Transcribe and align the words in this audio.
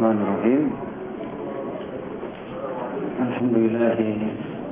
الرحمن 0.00 0.22
الرحيم. 0.24 0.72
الحمد 3.28 3.54
لله 3.56 3.98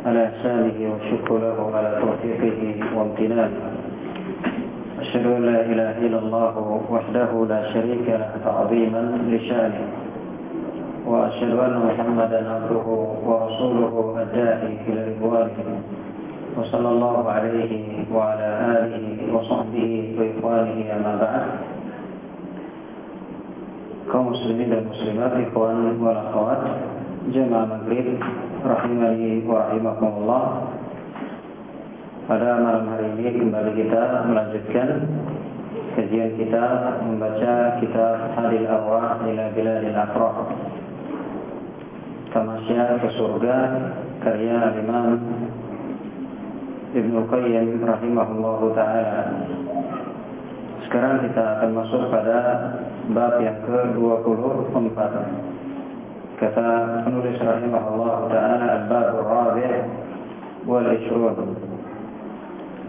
على 0.07 0.21
إحسانه 0.27 0.79
والشكر 0.93 1.39
له 1.39 1.59
على 1.77 1.91
توفيقه 2.01 2.61
وامتنانه. 2.97 3.61
أشهد 5.01 5.27
أن 5.27 5.43
لا 5.53 5.61
إله 5.61 5.99
إلا 6.07 6.19
الله 6.19 6.55
وحده 6.91 7.31
لا 7.49 7.61
شريك 7.73 8.07
له 8.09 8.33
تعظيما 8.45 9.03
لشأنه. 9.29 9.89
وأشهد 11.07 11.53
أن 11.59 11.75
محمدا 11.89 12.41
عبده 12.49 12.87
ورسوله 13.29 13.95
الداعي 14.23 14.77
إلى 14.89 15.01
رضوانه. 15.13 15.69
وصلى 16.57 16.89
الله 16.89 17.31
عليه 17.31 17.73
وعلى 18.15 18.49
آله 18.81 19.37
وصحبه 19.37 19.91
وإخوانه 20.19 20.79
أما 20.97 21.15
بعد. 21.21 21.78
Kaum 24.09 24.33
muslimin 24.33 24.73
dan 24.73 24.89
muslimat, 24.89 25.33
ikhwan 25.45 26.01
wal 26.01 26.17
akhwat, 26.17 26.61
jemaah 27.29 27.69
maghrib 27.69 28.17
rahimani 28.65 29.45
wa 29.45 29.69
rahimakumullah. 29.69 30.45
Pada 32.29 32.61
malam 32.61 32.85
hari 32.93 33.09
ini 33.17 33.41
kembali 33.41 33.73
kita 33.73 34.03
melanjutkan 34.29 34.89
kajian 35.97 36.37
kita 36.37 36.65
membaca 37.05 37.81
kitab 37.81 38.37
Hadil 38.37 38.69
Arwah 38.69 39.25
ila 39.25 39.45
Biladil 39.57 39.97
Afrah. 39.97 40.37
Tamasya 42.29 43.01
ke 43.01 43.09
surga 43.17 43.57
karya 44.21 44.77
Imam 44.77 45.17
Ibnu 46.93 47.19
Qayyim 47.33 47.81
rahimahullahu 47.81 48.77
taala. 48.77 49.21
Sekarang 50.85 51.25
kita 51.25 51.43
akan 51.61 51.71
masuk 51.77 52.03
pada 52.13 52.41
باقية 53.09 53.59
وكلور 53.99 54.65
صنفات. 54.75 55.11
كفى 56.41 56.69
نورش 57.09 57.43
رحمه 57.43 57.85
الله 57.95 58.29
تعالى 58.33 58.67
الباب 58.77 59.15
الرابع 59.21 59.71
والعشرون. 60.67 61.57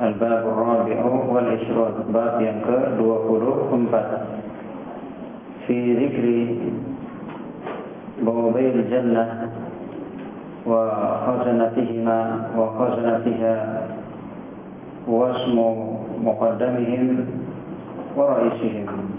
الباب 0.02 0.44
الرابع 0.48 1.06
والعشرون. 1.06 1.94
باب 2.14 2.42
ينكر 2.42 3.02
وكلور 3.02 3.68
صنفات. 3.72 4.12
في 5.68 5.78
ذكر 6.06 6.26
بوابي 8.26 8.70
الجنة 8.70 9.50
وخزنتهما 10.68 12.20
وخزنتها 12.58 13.88
واسم 15.08 15.58
مقدمهم 16.24 17.26
ورئيسهم. 18.18 19.19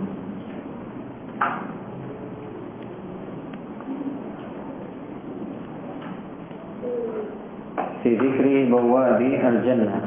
Fi 8.11 8.19
dzikri 8.19 8.66
bawabi 8.66 9.39
al-jannah 9.39 10.03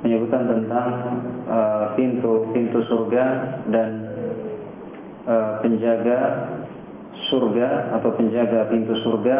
menyebutkan 0.00 0.48
tentang 0.48 0.88
pintu-pintu 2.00 2.80
uh, 2.80 2.86
surga 2.88 3.24
dan 3.68 3.90
uh, 5.28 5.60
penjaga 5.60 6.48
surga 7.28 7.92
atau 8.00 8.08
penjaga 8.16 8.72
pintu 8.72 8.96
surga 9.04 9.38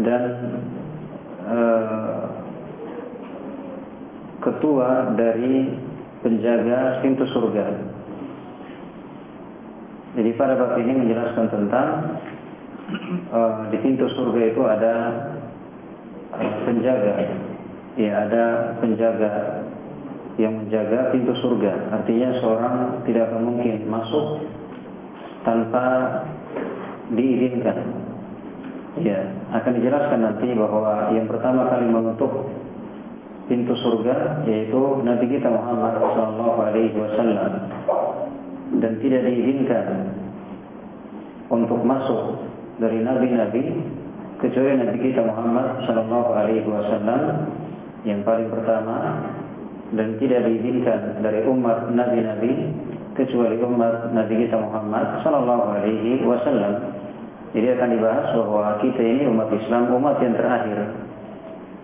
dan 0.00 0.24
uh, 1.44 2.24
ketua 4.40 5.12
dari 5.12 5.68
penjaga 6.24 7.04
pintu 7.04 7.28
surga. 7.28 7.92
Jadi 10.16 10.30
pada 10.36 10.56
bab 10.56 10.80
ini 10.80 10.92
menjelaskan 10.96 11.46
tentang 11.52 11.88
uh, 13.32 13.68
di 13.68 13.76
pintu 13.84 14.08
surga 14.12 14.40
itu 14.48 14.62
ada 14.64 14.96
penjaga. 16.66 17.14
Ya, 17.98 18.12
ada 18.24 18.44
penjaga 18.80 19.62
yang 20.40 20.64
menjaga 20.64 21.12
pintu 21.12 21.36
surga. 21.38 21.92
Artinya 21.92 22.28
seorang 22.40 22.76
tidak 23.04 23.28
akan 23.28 23.42
mungkin 23.44 23.84
masuk 23.86 24.48
tanpa 25.44 25.84
diizinkan. 27.12 27.78
Ya, 29.00 29.28
akan 29.52 29.72
dijelaskan 29.80 30.20
nanti 30.20 30.52
bahwa 30.52 31.12
yang 31.16 31.28
pertama 31.28 31.68
kali 31.68 31.88
menutup 31.88 32.48
pintu 33.48 33.74
surga 33.80 34.46
yaitu 34.48 34.80
Nabi 35.02 35.26
kita 35.28 35.48
Muhammad 35.50 35.98
sallallahu 36.00 36.58
alaihi 36.60 36.96
wasallam 36.96 37.52
dan 38.80 38.92
tidak 39.02 39.28
diizinkan 39.28 40.16
untuk 41.52 41.84
masuk 41.84 42.40
dari 42.80 43.04
nabi-nabi 43.04 43.76
kecuali 44.42 44.74
Nabi 44.82 44.98
kita 44.98 45.22
Muhammad 45.22 45.86
Sallallahu 45.86 46.30
Alaihi 46.34 46.66
Wasallam 46.66 47.22
yang 48.02 48.26
paling 48.26 48.50
pertama 48.50 49.22
dan 49.94 50.18
tidak 50.18 50.42
diizinkan 50.50 51.22
dari 51.22 51.46
umat 51.46 51.94
nabi-nabi 51.94 52.74
kecuali 53.14 53.60
umat 53.62 54.10
Nabi 54.10 54.34
kita 54.48 54.58
Muhammad 54.58 55.22
Sallallahu 55.22 55.64
Alaihi 55.78 56.26
Wasallam. 56.26 56.98
Jadi 57.52 57.68
akan 57.76 57.88
dibahas 57.92 58.26
bahwa 58.32 58.80
kita 58.80 59.02
ini 59.04 59.28
umat 59.28 59.52
Islam 59.52 59.92
umat 59.92 60.16
yang 60.24 60.34
terakhir, 60.34 60.78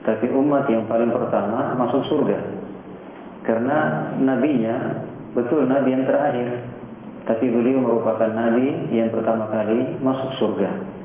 tapi 0.02 0.26
umat 0.32 0.64
yang 0.66 0.88
paling 0.88 1.12
pertama 1.12 1.76
masuk 1.76 2.02
surga 2.08 2.58
karena 3.48 4.12
nabinya 4.20 5.00
betul 5.32 5.64
nabi 5.64 5.96
yang 5.96 6.04
terakhir, 6.04 6.68
tapi 7.24 7.48
beliau 7.48 7.80
merupakan 7.80 8.28
nabi 8.28 8.92
yang 8.92 9.08
pertama 9.08 9.48
kali 9.48 9.96
masuk 10.04 10.36
surga. 10.36 10.97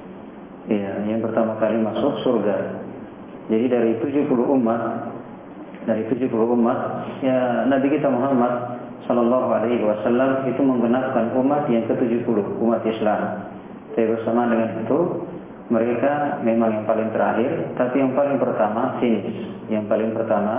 Ya, 0.72 0.96
yang 1.04 1.20
pertama 1.20 1.60
kali 1.60 1.76
masuk 1.84 2.24
surga. 2.24 2.80
Jadi 3.52 3.66
dari 3.68 3.92
70 4.00 4.32
umat 4.32 5.12
dari 5.84 6.08
70 6.08 6.32
umat 6.32 6.80
ya 7.20 7.68
Nabi 7.68 7.92
kita 7.92 8.08
Muhammad 8.08 8.80
sallallahu 9.04 9.52
alaihi 9.52 9.84
wasallam 9.84 10.48
itu 10.48 10.64
menggenapkan 10.64 11.36
umat 11.36 11.68
yang 11.68 11.84
ke-70 11.92 12.40
umat 12.64 12.82
Islam. 12.88 13.52
Tapi 13.92 14.08
bersama 14.08 14.48
dengan 14.48 14.80
itu 14.80 15.00
mereka 15.68 16.40
memang 16.44 16.82
yang 16.82 16.86
paling 16.88 17.10
terakhir, 17.12 17.52
tapi 17.76 18.00
yang 18.00 18.16
paling 18.16 18.40
pertama 18.40 18.96
finish. 19.04 19.32
Yang 19.68 19.86
paling 19.92 20.12
pertama 20.16 20.56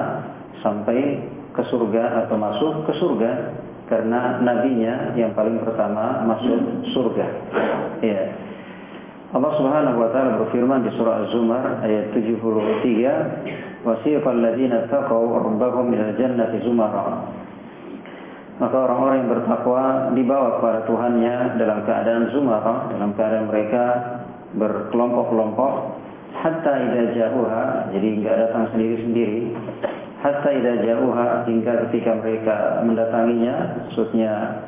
sampai 0.60 1.24
ke 1.56 1.62
surga 1.72 2.24
atau 2.24 2.36
masuk 2.36 2.72
ke 2.88 2.92
surga 3.00 3.30
karena 3.88 4.40
nabinya 4.40 5.12
yang 5.16 5.32
paling 5.32 5.60
pertama 5.60 6.24
masuk 6.24 6.88
surga. 6.92 7.26
Allah 9.34 9.50
Subhanahu 9.58 9.98
wa 9.98 10.08
taala 10.14 10.38
berfirman 10.46 10.86
di 10.86 10.94
surah 10.94 11.26
Az-Zumar 11.26 11.82
ayat 11.82 12.14
73, 12.14 13.82
"Wasiqal 13.82 14.38
ladzina 14.38 14.86
taqaw 14.86 15.26
rabbahum 15.26 15.90
minal 15.90 16.14
jannati 16.14 16.62
zumara." 16.62 17.34
Maka 18.62 18.76
orang-orang 18.78 19.26
yang 19.26 19.30
bertakwa 19.34 19.82
dibawa 20.14 20.62
kepada 20.62 20.86
Tuhannya 20.86 21.58
dalam 21.58 21.82
keadaan 21.82 22.30
zumara, 22.30 22.86
dalam 22.94 23.10
keadaan 23.18 23.50
mereka 23.50 23.84
berkelompok-kelompok 24.54 25.72
hatta 26.38 26.72
idza 26.86 27.18
ja'uha, 27.18 27.90
jadi 27.90 28.06
enggak 28.14 28.36
datang 28.38 28.70
sendiri-sendiri. 28.70 29.50
Hatta 30.22 30.48
idza 30.54 30.72
ja'uha 30.78 31.50
hingga 31.50 31.90
ketika 31.90 32.22
mereka 32.22 32.56
mendatanginya, 32.86 33.82
maksudnya 33.82 34.62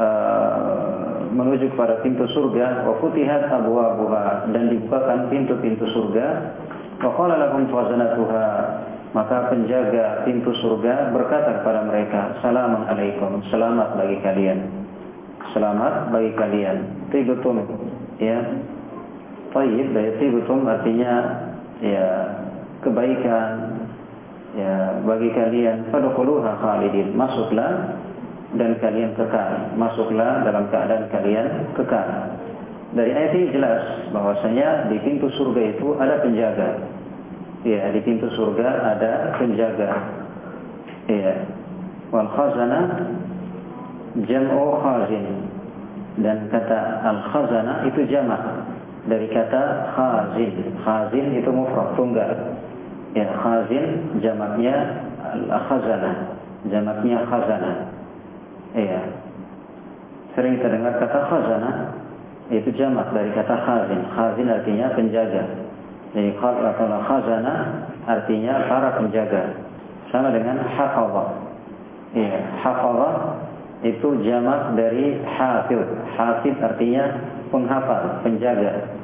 uh, 0.00 1.17
menuju 1.32 1.74
kepada 1.76 2.00
pintu 2.04 2.24
surga 2.32 2.88
wa 2.88 2.96
futihat 3.00 3.48
abwabuha 3.48 4.52
dan 4.52 4.72
dibukakan 4.72 5.28
pintu-pintu 5.28 5.84
surga. 5.92 6.26
Wa 6.98 7.10
qala 7.14 7.38
lahum 7.38 7.70
khazanatuha 7.70 8.46
maka 9.16 9.48
penjaga 9.48 10.28
pintu 10.28 10.52
surga 10.60 11.16
berkata 11.16 11.64
kepada 11.64 11.80
mereka 11.88 12.36
salamun 12.44 12.84
alaikum 12.90 13.40
selamat 13.48 13.96
bagi 13.96 14.18
kalian. 14.20 14.58
Selamat 15.56 16.12
bagi 16.12 16.32
kalian. 16.36 17.08
Tibutum 17.08 17.64
ya. 18.20 18.38
Tayyib 19.48 19.96
ya 19.96 20.12
tibutum 20.20 20.68
artinya 20.68 21.12
ya 21.80 22.06
kebaikan 22.84 23.80
ya 24.52 25.00
bagi 25.08 25.32
kalian. 25.32 25.88
Fadkhuluha 25.88 26.52
khalidin. 26.60 27.16
Masuklah 27.16 27.96
dan 28.56 28.80
kalian 28.80 29.12
kekal. 29.12 29.76
Masuklah 29.76 30.40
dalam 30.46 30.72
keadaan 30.72 31.04
kalian 31.12 31.68
kekal. 31.76 32.08
Dari 32.96 33.12
ayat 33.12 33.32
ini 33.36 33.52
jelas 33.52 33.82
bahwasanya 34.16 34.88
di 34.88 34.96
pintu 35.04 35.28
surga 35.36 35.76
itu 35.76 35.92
ada 36.00 36.24
penjaga. 36.24 36.80
Ya, 37.68 37.92
di 37.92 38.00
pintu 38.00 38.32
surga 38.32 38.96
ada 38.96 39.36
penjaga. 39.36 39.90
Ya. 41.12 41.44
Wal 42.08 42.30
khazana 42.32 42.80
jam'u 44.24 44.80
khazin. 44.80 45.26
Dan 46.24 46.48
kata 46.48 47.04
al 47.04 47.18
khazana 47.28 47.84
itu 47.84 48.08
jamak 48.08 48.40
dari 49.04 49.28
kata 49.28 49.92
khazin. 49.92 50.72
Khazin 50.80 51.36
itu 51.36 51.50
mufrad 51.52 51.92
tunggal. 51.92 52.56
Ya, 53.12 53.28
khazin 53.36 54.16
jamaknya 54.24 55.04
al 55.20 55.60
khazana. 55.68 56.12
Jamaknya 56.72 57.20
khazana. 57.28 57.97
Iya. 58.78 59.00
Sering 60.38 60.62
kita 60.62 60.70
dengar 60.70 60.94
kata 61.02 61.18
khazanah. 61.26 61.76
itu 62.48 62.70
jamak 62.78 63.12
dari 63.12 63.28
kata 63.34 63.56
khazin. 63.66 64.00
Khazin 64.14 64.48
artinya 64.48 64.86
penjaga. 64.94 65.44
Jadi 66.16 66.30
kalau 66.40 67.00
khazana 67.04 67.84
artinya 68.08 68.54
para 68.70 68.96
penjaga. 68.96 69.52
Sama 70.08 70.32
dengan 70.32 70.62
hafazah. 70.64 71.28
Iya, 72.16 72.40
hafazah 72.64 73.14
itu 73.84 74.08
jamak 74.24 74.78
dari 74.78 75.20
hafiz. 75.26 75.84
Hafiz 76.16 76.56
artinya 76.64 77.04
penghafal, 77.52 78.24
penjaga. 78.24 78.96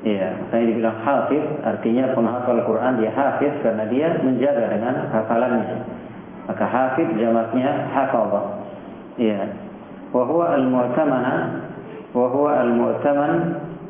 Iya, 0.00 0.48
saya 0.48 0.64
dibilang 0.64 0.96
hafiz 1.04 1.44
artinya 1.60 2.16
penghafal 2.16 2.56
Quran 2.64 3.04
dia 3.04 3.12
hafiz 3.12 3.52
karena 3.60 3.84
dia 3.92 4.08
menjaga 4.24 4.72
dengan 4.72 5.12
hafalannya. 5.12 5.84
Maka 6.48 6.64
hafiz 6.64 7.08
jamaknya 7.20 7.92
hafazah. 7.92 8.59
Iya. 9.20 9.52
Wa 10.16 10.24
huwa 10.24 10.56
al-mu'tamana 10.56 11.34
wa 12.16 12.26
huwa 12.32 12.56
al-mu'taman 12.64 13.32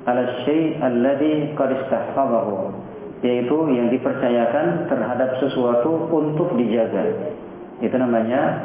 ala 0.04 0.42
syai' 0.42 0.76
alladhi 0.82 1.54
qad 1.54 1.70
istahfazahu 1.70 2.74
yaitu 3.22 3.56
yang 3.70 3.92
dipercayakan 3.94 4.90
terhadap 4.90 5.38
sesuatu 5.38 6.08
untuk 6.10 6.56
dijaga. 6.56 7.30
Itu 7.78 7.94
namanya 7.94 8.64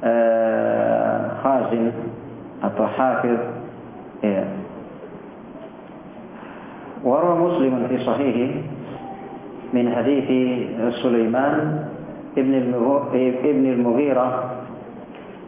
uh, 0.00 1.14
khazin 1.44 1.92
atau 2.62 2.86
hafiz. 2.88 3.40
Ya. 4.22 4.42
Wara 7.02 7.36
Muslim 7.38 7.86
fi 7.86 7.96
sahihi 8.02 8.46
min 9.70 9.86
hadis 9.92 10.26
Sulaiman 11.02 11.86
ibn 12.34 12.54
al-Mughirah 13.78 14.57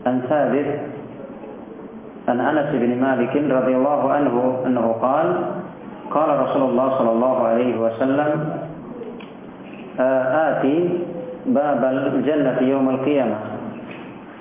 an 0.05 0.23
Thabit 0.29 0.71
عن 2.29 2.41
أنس 2.41 2.71
بن 2.79 3.01
مالك 3.01 3.35
رضي 3.37 3.75
الله 3.77 4.13
عنه 4.13 4.35
أنه 4.67 4.87
قال 5.03 5.29
قال 6.11 6.29
رسول 6.41 6.63
الله 6.71 6.89
صلى 6.99 7.11
الله 7.11 7.37
عليه 7.47 7.73
وسلم 7.81 8.31
آتي 10.49 10.77
باب 11.47 11.83
الجنة 11.85 12.59
يوم 12.61 12.87
القيامة. 12.89 13.39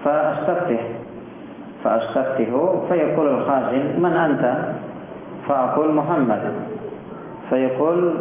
فأستفتح 0.06 0.82
فأستفتح 1.84 2.50
فيقول 2.90 3.28
الخازن 3.28 3.86
من 3.98 4.14
أنت؟ 4.14 4.44
فأقول 5.48 5.94
محمد. 5.96 6.44
فيقول 7.50 8.14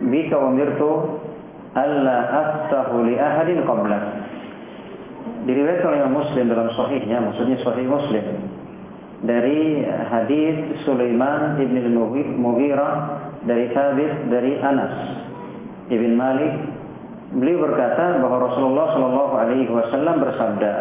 بك 0.00 0.30
أمرت 0.32 0.82
ألا 1.76 2.18
أفتح 2.40 2.86
لأحد 2.94 3.48
قبلك. 3.68 4.04
Diriwayatkan 5.46 5.88
oleh 5.90 6.10
Muslim 6.10 6.44
dalam 6.50 6.68
sahihnya 6.74 7.18
maksudnya 7.22 7.56
sahih 7.62 7.86
Muslim. 7.86 8.24
Dari 9.22 9.86
hadis 9.86 10.82
Sulaiman 10.82 11.54
ibn 11.62 11.78
al-Mughirah 11.78 12.94
dari 13.46 13.70
Thabit 13.70 14.30
dari 14.30 14.58
Anas 14.58 14.94
ibn 15.94 16.18
Malik 16.18 16.54
beliau 17.38 17.70
berkata 17.70 18.18
bahwa 18.18 18.50
Rasulullah 18.50 18.86
Shallallahu 18.98 19.34
Alaihi 19.38 19.70
Wasallam 19.70 20.16
bersabda 20.20 20.74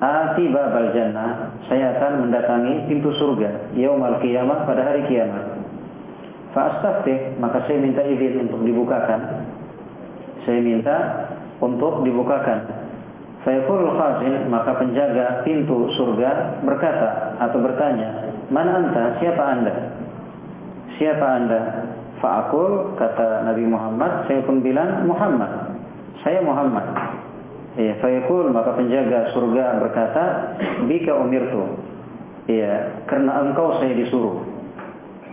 Ati 0.00 0.48
babal 0.48 0.96
jannah 0.96 1.60
saya 1.68 1.92
akan 2.00 2.24
mendatangi 2.24 2.88
pintu 2.88 3.12
surga 3.20 3.76
yaumal 3.76 4.16
kiamat 4.24 4.64
pada 4.64 4.80
hari 4.80 5.04
kiamat. 5.04 5.60
Fa'astaftih 6.56 7.36
maka 7.36 7.68
saya 7.68 7.84
minta 7.84 8.00
izin 8.08 8.48
untuk 8.48 8.64
dibukakan. 8.64 9.44
Saya 10.48 10.64
minta 10.64 10.96
untuk 11.60 12.00
dibukakan 12.00 12.79
Fayaqul 13.40 13.96
khazin 13.96 14.52
maka 14.52 14.76
penjaga 14.76 15.40
pintu 15.48 15.88
surga 15.96 16.60
berkata 16.60 17.40
atau 17.40 17.58
bertanya, 17.64 18.36
"Man 18.52 18.68
anta? 18.68 19.16
Siapa 19.16 19.40
Anda?" 19.40 19.74
"Siapa 21.00 21.24
Anda?" 21.24 21.60
Fa'akul 22.20 23.00
kata 23.00 23.48
Nabi 23.48 23.64
Muhammad, 23.64 24.28
saya 24.28 24.44
pun 24.44 24.60
bilang 24.60 25.08
Muhammad. 25.08 25.72
Saya 26.20 26.44
Muhammad. 26.44 26.84
Ya, 27.80 27.96
fayaqul 28.04 28.52
maka 28.52 28.76
penjaga 28.76 29.32
surga 29.32 29.80
berkata, 29.80 30.24
"Bika 30.84 31.16
umirtu." 31.16 31.80
Ya, 32.44 32.92
karena 33.08 33.40
engkau 33.40 33.80
saya 33.80 33.96
disuruh. 33.96 34.44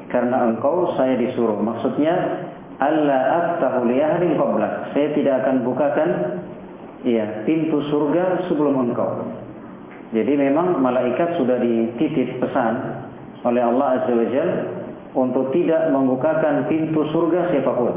Karena 0.08 0.48
engkau 0.48 0.96
saya 0.96 1.20
disuruh. 1.20 1.60
Maksudnya, 1.60 2.16
Allah 2.80 3.22
aftahu 3.58 3.84
li. 3.90 4.00
Saya 4.96 5.08
tidak 5.12 5.44
akan 5.44 5.68
bukakan 5.68 6.10
ya 7.06 7.46
pintu 7.46 7.84
surga 7.92 8.48
sebelum 8.50 8.90
engkau. 8.90 9.28
Jadi 10.16 10.34
memang 10.40 10.80
malaikat 10.80 11.36
sudah 11.36 11.60
dititip 11.60 12.40
pesan 12.40 13.04
oleh 13.44 13.60
Allah 13.60 14.02
Azza 14.02 14.14
wa 14.16 14.28
Jal 14.32 14.50
untuk 15.14 15.52
tidak 15.52 15.92
membukakan 15.92 16.72
pintu 16.72 17.04
surga 17.12 17.52
siapa 17.52 17.72
pun 17.76 17.96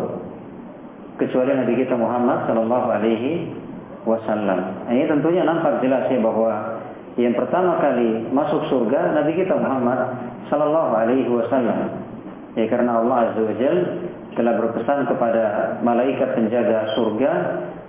kecuali 1.21 1.53
Nabi 1.53 1.75
kita 1.85 1.95
Muhammad 1.95 2.49
Sallallahu 2.51 2.87
Alaihi 2.91 3.53
Wasallam. 4.09 4.89
Ini 4.89 5.05
tentunya 5.07 5.45
nampak 5.45 5.85
jelas 5.85 6.09
ya 6.09 6.19
bahwa 6.19 6.81
yang 7.21 7.37
pertama 7.37 7.77
kali 7.79 8.27
masuk 8.33 8.65
surga 8.73 9.15
Nabi 9.21 9.37
kita 9.37 9.55
Muhammad 9.55 10.17
Sallallahu 10.49 10.93
Alaihi 10.97 11.29
Wasallam. 11.29 11.79
Ya 12.59 12.67
karena 12.67 12.99
Allah 12.99 13.31
Azza 13.31 13.41
wa 13.45 13.55
Jal 13.55 13.77
telah 14.35 14.55
berpesan 14.59 15.07
kepada 15.07 15.77
malaikat 15.85 16.35
penjaga 16.35 16.91
surga 16.99 17.33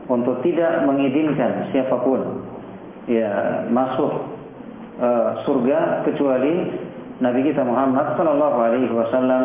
untuk 0.09 0.41
tidak 0.41 0.85
mengizinkan 0.85 1.69
siapa 1.69 2.01
pun 2.01 2.45
ya 3.09 3.65
masuk 3.69 4.11
uh, 5.01 5.41
surga 5.45 6.05
kecuali 6.07 6.53
Nabi 7.21 7.45
kita 7.45 7.61
Muhammad 7.61 8.17
Sallallahu 8.17 8.57
Alaihi 8.57 8.89
Wasallam 8.89 9.43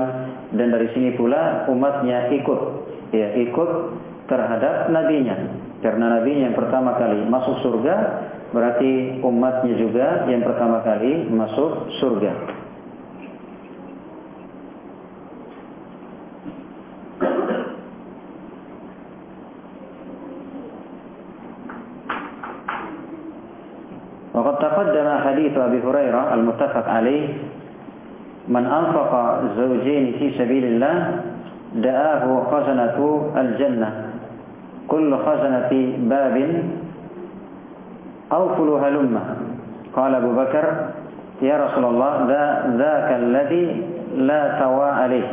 dan 0.56 0.68
dari 0.72 0.88
sini 0.96 1.12
pula 1.16 1.68
umatnya 1.68 2.32
ikut 2.32 2.60
ya 3.12 3.36
ikut 3.36 3.70
terhadap 4.26 4.88
nabinya 4.88 5.36
karena 5.84 6.18
nabinya 6.18 6.50
yang 6.50 6.56
pertama 6.56 6.96
kali 6.96 7.20
masuk 7.28 7.60
surga 7.62 7.94
berarti 8.50 9.20
umatnya 9.20 9.74
juga 9.76 10.24
yang 10.30 10.40
pertama 10.40 10.80
kali 10.80 11.28
masuk 11.28 11.92
surga. 12.00 12.64
وقد 24.36 24.54
تقدم 24.58 25.08
حديث 25.24 25.54
أبي 25.56 25.78
هريرة 25.80 26.34
المتفق 26.34 26.86
عليه 26.88 27.28
من 28.48 28.64
أنفق 28.66 29.12
زوجين 29.56 30.04
في 30.18 30.36
سبيل 30.38 30.64
الله 30.64 30.96
دآه 31.74 32.24
خزنة 32.52 32.98
الجنة. 33.36 33.90
كل 34.88 35.10
خزنة 35.16 35.72
باب 35.98 36.36
أوفل 38.32 38.68
هلمة 38.84 39.22
قال 39.96 40.12
أبو 40.14 40.30
بكر 40.36 40.66
يا 41.42 41.56
رسول 41.64 41.84
الله 41.84 42.12
ذاك 42.76 43.08
الذي 43.20 43.66
لا 44.16 44.60
توا 44.60 44.84
عليه. 44.84 45.28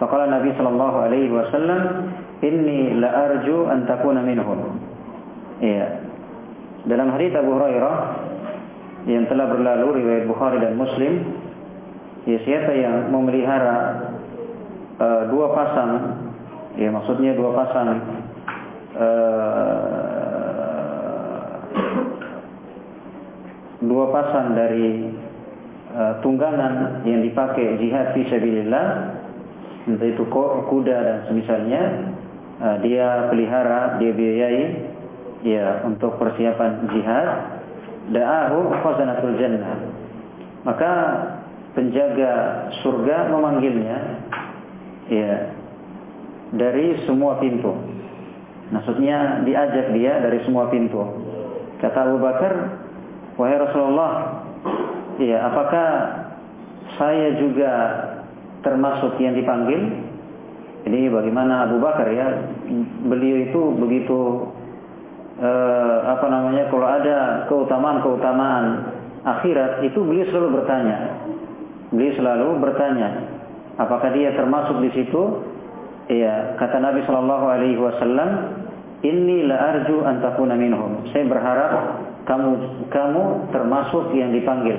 فقال 0.00 0.20
النبي 0.20 0.50
صلى 0.58 0.68
الله 0.68 0.94
عليه 1.00 1.28
وسلم 1.30 1.80
إني 2.44 2.80
لأرجو 2.98 3.70
أن 3.70 3.86
تكون 3.86 4.16
منهم 4.18 4.58
iya 5.62 6.02
dalam 6.90 7.14
hadis 7.14 7.30
Abu 7.38 7.54
Hurairah 7.54 8.21
yang 9.06 9.26
telah 9.26 9.50
berlalu 9.50 10.02
riwayat 10.02 10.24
Bukhari 10.30 10.62
dan 10.62 10.78
Muslim. 10.78 11.42
Ya 12.22 12.38
siapa 12.46 12.70
yang 12.70 13.10
memelihara 13.10 13.98
uh, 15.02 15.22
dua 15.26 15.46
pasang 15.58 15.90
ya 16.78 16.88
maksudnya 16.88 17.34
dua 17.34 17.50
pasang 17.52 17.88
uh, 18.96 21.46
dua 23.82 24.04
pasang 24.14 24.54
dari 24.54 25.10
uh, 25.98 26.22
tunggangan 26.22 27.02
yang 27.02 27.26
dipakai 27.26 27.82
jihad 27.82 28.14
fi 28.14 28.22
sabilillah 28.30 28.86
entah 29.90 30.06
itu 30.06 30.22
kuda 30.30 30.96
dan 31.02 31.18
semisalnya 31.26 31.82
dia 32.86 33.26
pelihara 33.26 33.98
dia 33.98 34.14
biayai 34.14 34.64
ya 35.42 35.82
untuk 35.82 36.14
persiapan 36.22 36.86
jihad 36.94 37.51
da'ahu 38.10 38.58
khazanatul 38.82 39.36
jannah. 39.38 39.76
Maka 40.66 40.92
penjaga 41.78 42.32
surga 42.82 43.30
memanggilnya 43.30 43.98
ya 45.10 45.52
dari 46.54 47.02
semua 47.06 47.38
pintu. 47.38 47.72
Maksudnya 48.72 49.44
diajak 49.44 49.92
dia 49.92 50.20
dari 50.24 50.40
semua 50.48 50.72
pintu. 50.72 51.04
Kata 51.82 52.08
Abu 52.08 52.18
Bakar, 52.22 52.52
"Wahai 53.36 53.58
Rasulullah, 53.60 54.12
ya 55.20 55.44
apakah 55.50 55.88
saya 56.96 57.36
juga 57.36 57.72
termasuk 58.64 59.20
yang 59.20 59.36
dipanggil?" 59.36 60.08
Ini 60.82 61.14
bagaimana 61.14 61.70
Abu 61.70 61.78
Bakar 61.78 62.10
ya? 62.10 62.42
Beliau 63.06 63.36
itu 63.46 63.60
begitu 63.78 64.50
eh, 65.42 65.96
apa 66.06 66.26
namanya 66.30 66.70
kalau 66.70 66.86
ada 66.86 67.18
keutamaan-keutamaan 67.50 68.64
akhirat 69.26 69.82
itu 69.82 69.98
beliau 70.02 70.26
selalu 70.30 70.48
bertanya 70.62 70.98
beliau 71.92 72.12
selalu 72.16 72.48
bertanya, 72.58 73.08
apakah 73.76 74.10
dia 74.16 74.32
termasuk 74.32 74.80
di 74.80 74.90
situ? 74.96 75.44
Iya, 76.08 76.56
kata 76.58 76.80
Nabi 76.80 77.04
Shallallahu 77.04 77.46
Alaihi 77.46 77.78
Wasallam, 77.78 78.30
Inni 79.02 79.42
la 79.50 79.58
arju 79.58 80.06
an 80.06 80.22
takuna 80.22 80.54
minhum. 80.54 81.02
Saya 81.10 81.26
berharap 81.26 81.72
kamu 82.22 82.50
kamu 82.86 83.50
termasuk 83.50 84.14
yang 84.14 84.30
dipanggil. 84.30 84.78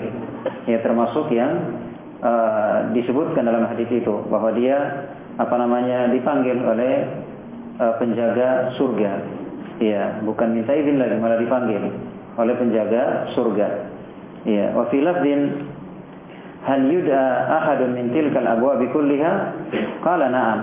Ya 0.63 0.79
termasuk 0.79 1.27
yang 1.27 1.75
uh, 2.24 2.88
disebutkan 2.96 3.43
dalam 3.43 3.67
hadis 3.67 3.91
itu 3.91 4.24
bahwa 4.32 4.55
dia 4.55 4.79
apa 5.36 5.55
namanya 5.60 6.08
dipanggil 6.08 6.55
oleh 6.55 7.03
uh, 7.84 8.00
penjaga 8.00 8.72
surga. 8.79 9.42
Ya, 9.83 10.23
bukan 10.23 10.55
minta 10.55 10.71
izin 10.71 10.95
lagi 10.95 11.19
malah 11.19 11.43
dipanggil 11.43 11.91
oleh 12.39 12.55
penjaga 12.55 13.35
surga. 13.35 13.67
Ya, 14.47 14.71
wa 14.71 14.87
fi 14.87 15.03
lafdin 15.03 15.67
hal 16.63 16.87
yud'a 16.87 17.25
ahadun 17.59 17.91
min 17.91 18.15
tilkal 18.15 18.47
abwab 18.47 18.79
kulliha? 18.95 19.31
Qala 19.99 20.31
na'am. 20.31 20.59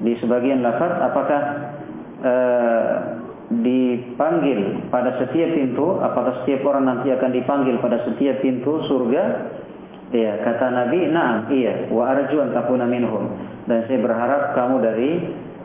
Di 0.00 0.16
sebagian 0.24 0.64
lafaz 0.64 0.92
apakah 1.04 1.42
uh, 2.24 2.92
dipanggil 3.52 4.88
pada 4.88 5.20
setiap 5.20 5.52
pintu, 5.52 6.00
apakah 6.00 6.44
setiap 6.44 6.64
orang 6.64 6.88
nanti 6.88 7.12
akan 7.12 7.30
dipanggil 7.36 7.76
pada 7.84 8.08
setiap 8.08 8.40
pintu 8.40 8.80
surga? 8.88 9.52
Ya, 10.16 10.38
kata 10.40 10.70
Nabi, 10.70 11.12
"Na'am, 11.12 11.50
iya, 11.52 11.90
wa 11.92 12.08
arju 12.08 12.40
an 12.40 12.56
takuna 12.56 12.86
minhum." 12.88 13.26
Dan 13.66 13.84
saya 13.90 13.98
berharap 13.98 14.54
kamu 14.54 14.76
dari 14.78 15.10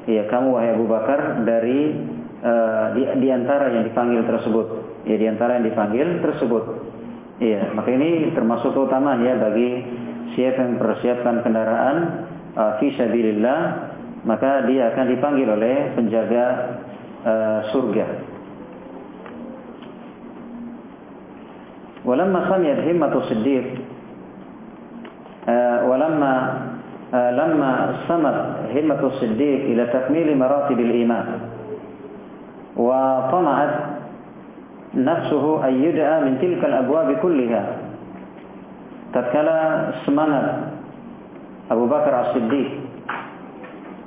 ya 0.09 0.25
kamu 0.25 0.47
wahai 0.57 0.73
Abu 0.73 0.85
Bakar 0.89 1.45
dari 1.45 1.93
uh, 2.41 2.85
di, 2.97 3.03
di 3.21 3.29
antara 3.29 3.71
yang 3.71 3.85
dipanggil 3.87 4.25
tersebut. 4.25 4.67
Ya, 5.05 5.15
di 5.17 5.27
antara 5.29 5.57
yang 5.57 5.65
dipanggil 5.65 6.21
tersebut. 6.21 6.63
Iya, 7.41 7.73
maka 7.73 7.89
ini 7.89 8.29
termasuk 8.37 8.77
keutamaan 8.77 9.25
ya 9.25 9.33
bagi 9.33 9.81
siapa 10.37 10.61
yang 10.61 10.77
mempersiapkan 10.77 11.41
kendaraan 11.41 11.97
uh, 12.53 12.77
fi 12.77 12.93
sabilillah, 12.93 13.59
maka 14.29 14.69
dia 14.69 14.93
akan 14.93 15.05
dipanggil 15.09 15.47
oleh 15.49 15.97
penjaga 15.97 16.45
uh, 17.25 17.59
surga. 17.73 18.05
Walamma 22.01 22.49
samiyat 22.49 22.81
himmatu 22.81 23.25
siddiq 23.29 23.77
uh, 25.45 25.85
walamma 25.85 26.33
uh, 27.13 27.31
lamma 27.33 27.71
samat 28.09 28.37
himmatu 28.73 29.13
siddiq 29.21 29.69
ila 29.73 29.85
takmil 29.93 30.33
nafsuhu 34.91 35.63
an 35.63 35.73
yud'a 35.79 36.23
min 36.27 36.35
tilka 36.43 36.67
al-abwab 36.67 37.15
kullaha 37.23 37.79
tatkala 39.15 39.59
semangat 40.03 40.75
Abu 41.71 41.87
Bakar 41.87 42.11
As-Siddiq 42.27 42.69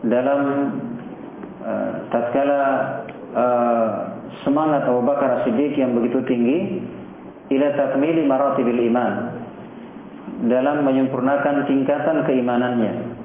dalam 0.05 0.41
uh, 1.65 1.93
tatkala 2.13 2.61
uh, 3.33 3.89
semangat 4.45 4.85
Abu 4.85 5.01
Bakar 5.05 5.41
As-Siddiq 5.41 5.73
yang 5.81 5.97
begitu 5.97 6.21
tinggi 6.29 6.85
ila 7.53 7.69
takmili 7.77 8.25
maratibil 8.29 8.81
iman 8.93 9.13
dalam 10.49 10.85
menyempurnakan 10.85 11.65
tingkatan 11.65 12.29
keimanannya. 12.29 13.17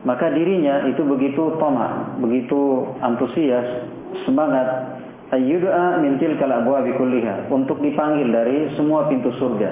Maka 0.00 0.32
dirinya 0.32 0.88
itu 0.88 1.04
begitu 1.04 1.60
tamak 1.60 2.20
begitu 2.24 2.88
antusias 3.04 3.84
semangat. 4.26 4.98
Ayyud'a 5.30 6.02
min 6.02 6.18
tilkal 6.18 6.50
abwabi 6.50 6.90
kulliha. 6.98 7.46
Untuk 7.50 7.78
dipanggil 7.78 8.28
dari 8.30 8.70
semua 8.74 9.06
pintu 9.06 9.30
surga. 9.38 9.70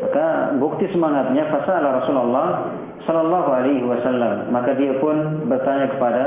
Maka 0.00 0.56
bukti 0.56 0.88
semangatnya 0.90 1.46
fasala 1.52 2.02
Rasulullah 2.02 2.72
sallallahu 3.04 3.48
alaihi 3.52 3.84
wasallam. 3.84 4.48
Maka 4.50 4.74
dia 4.74 4.96
pun 4.98 5.46
bertanya 5.46 5.92
kepada 5.92 6.24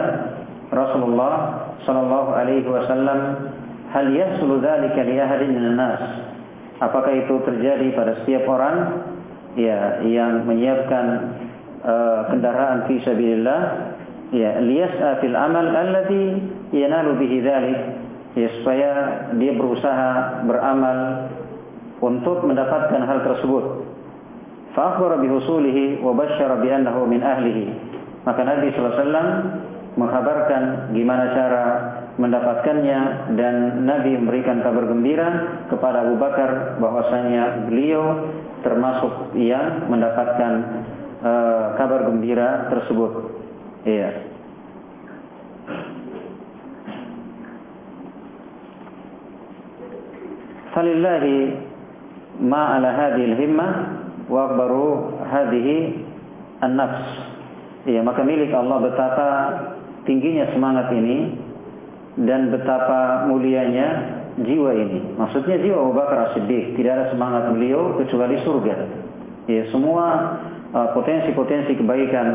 Rasulullah 0.70 1.34
sallallahu 1.84 2.30
alaihi 2.34 2.66
wasallam, 2.70 3.50
"Hal 3.92 4.08
yahsulu 4.14 4.62
dzalika 4.62 5.02
li 5.04 5.16
ahadin 5.20 5.52
minan 5.54 5.76
nas?" 5.78 6.02
Apakah 6.82 7.14
itu 7.16 7.40
terjadi 7.48 7.94
pada 7.96 8.24
setiap 8.24 8.50
orang? 8.50 9.06
Ya 9.54 10.02
yang 10.02 10.50
menyiapkan 10.50 11.06
uh, 11.86 12.26
kendaraan 12.34 12.90
fi 12.90 13.06
sabilillah 13.06 13.93
ya 14.34 14.58
liyas'a 14.60 15.22
fil 15.22 15.38
amal 15.38 15.70
alladhi 15.70 16.42
yanalu 16.74 17.22
bihi 17.22 17.38
dzalik 17.46 17.80
ya 18.34 18.50
supaya 18.60 18.92
dia 19.38 19.54
berusaha 19.54 20.42
beramal 20.50 21.30
untuk 22.02 22.44
mendapatkan 22.44 23.02
hal 23.06 23.24
tersebut. 23.24 23.86
Fa 24.74 24.98
akhbara 24.98 25.22
bihusulihi 25.22 26.02
wa 26.02 26.18
basyara 26.18 26.60
bi 26.60 26.68
min 27.08 27.22
ahlihi. 27.22 27.66
Maka 28.26 28.42
Nabi 28.42 28.74
sallallahu 28.74 28.90
alaihi 28.90 29.06
wasallam 29.06 29.30
mengkabarkan 29.94 30.64
gimana 30.98 31.26
cara 31.38 31.66
mendapatkannya 32.18 33.00
dan 33.38 33.86
Nabi 33.86 34.18
memberikan 34.18 34.66
kabar 34.66 34.90
gembira 34.90 35.30
kepada 35.70 36.06
Abu 36.06 36.18
Bakar 36.18 36.82
bahwasanya 36.82 37.70
beliau 37.70 38.30
termasuk 38.66 39.38
yang 39.38 39.90
mendapatkan 39.90 40.52
uh, 41.22 41.78
kabar 41.78 42.10
gembira 42.10 42.74
tersebut. 42.74 43.43
Iya. 43.84 44.10
Falillahi 50.74 51.38
ma 52.42 52.80
ala 52.80 52.90
hadhihi 52.96 53.28
al-himmah 53.36 53.72
wa 54.32 54.40
akbaru 54.50 55.20
hadhihi 55.28 55.76
an-nafs. 56.64 57.04
Iya, 57.84 58.02
maka 58.02 58.24
milik 58.24 58.56
Allah 58.56 58.80
betapa 58.80 59.30
tingginya 60.08 60.48
semangat 60.56 60.88
ini 60.96 61.36
dan 62.24 62.56
betapa 62.56 63.28
mulianya 63.28 64.16
jiwa 64.40 64.72
ini. 64.74 65.20
Maksudnya 65.20 65.60
jiwa 65.60 65.78
Abu 65.84 65.94
Bakar 65.94 66.18
As-Siddiq 66.32 66.80
tidak 66.80 66.92
ada 66.96 67.06
semangat 67.12 67.52
beliau 67.52 68.00
kecuali 68.00 68.40
surga. 68.42 68.76
Ya, 69.52 69.68
semua 69.70 70.40
uh, 70.72 70.90
potensi-potensi 70.96 71.76
uh, 71.76 71.78
kebaikan 71.84 72.28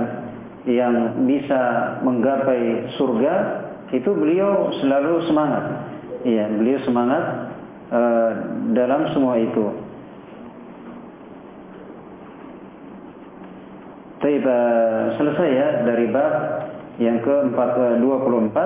yang 0.66 1.22
bisa 1.28 1.62
menggapai 2.02 2.90
surga 2.98 3.34
itu 3.94 4.10
beliau 4.12 4.74
selalu 4.82 5.24
semangat. 5.30 5.64
Ya, 6.26 6.50
beliau 6.50 6.78
semangat 6.82 7.22
uh, 7.94 8.30
dalam 8.74 9.08
semua 9.14 9.38
itu. 9.38 9.64
Taib, 14.18 14.42
uh, 14.42 15.14
selesai 15.14 15.48
ya 15.54 15.68
dari 15.86 16.10
bab 16.10 16.34
yang 16.98 17.22
ke-24 17.22 18.58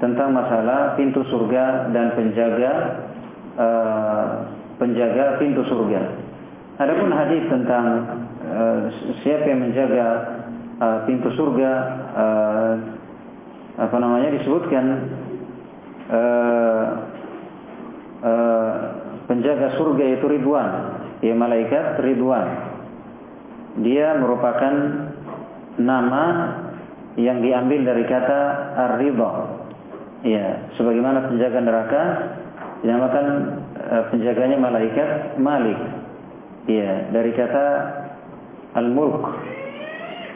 tentang 0.00 0.32
masalah 0.32 0.96
pintu 0.96 1.20
surga 1.28 1.92
dan 1.92 2.16
penjaga 2.16 2.72
uh, 3.60 4.26
penjaga 4.80 5.36
pintu 5.36 5.60
surga. 5.68 6.00
Adapun 6.80 7.12
hadis 7.12 7.44
tentang 7.52 7.84
uh, 8.40 8.88
siapa 9.20 9.44
yang 9.44 9.68
menjaga 9.68 10.39
uh, 10.80 10.98
pintu 11.04 11.28
surga 11.36 11.72
uh, 12.16 12.74
apa 13.80 13.96
namanya 14.00 14.34
disebutkan 14.40 14.84
uh, 16.10 16.86
uh, 18.24 18.76
penjaga 19.30 19.76
surga 19.78 20.04
itu 20.18 20.26
Ridwan, 20.26 20.70
ya 21.22 21.32
malaikat 21.36 22.02
Ridwan. 22.02 22.48
Dia 23.80 24.18
merupakan 24.18 24.74
nama 25.78 26.24
yang 27.14 27.38
diambil 27.38 27.86
dari 27.86 28.04
kata 28.04 28.40
ar-ridha. 28.74 29.32
Ya, 30.20 30.68
sebagaimana 30.76 31.32
penjaga 31.32 31.58
neraka 31.64 32.02
dinamakan 32.84 33.26
uh, 33.78 34.02
penjaganya 34.12 34.58
malaikat 34.60 35.38
Malik. 35.40 35.78
Ya, 36.68 37.08
dari 37.14 37.32
kata 37.32 37.66
al-mulk. 38.76 39.24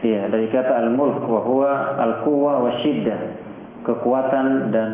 Ya, 0.04 0.28
dari 0.28 0.52
kata 0.52 0.84
al-mulk 0.84 1.24
wa 1.24 1.40
huwa 1.48 1.72
al-quwwa 1.96 2.60
wa 2.60 2.70
shiddah. 2.84 3.40
Kekuatan 3.88 4.68
dan 4.68 4.90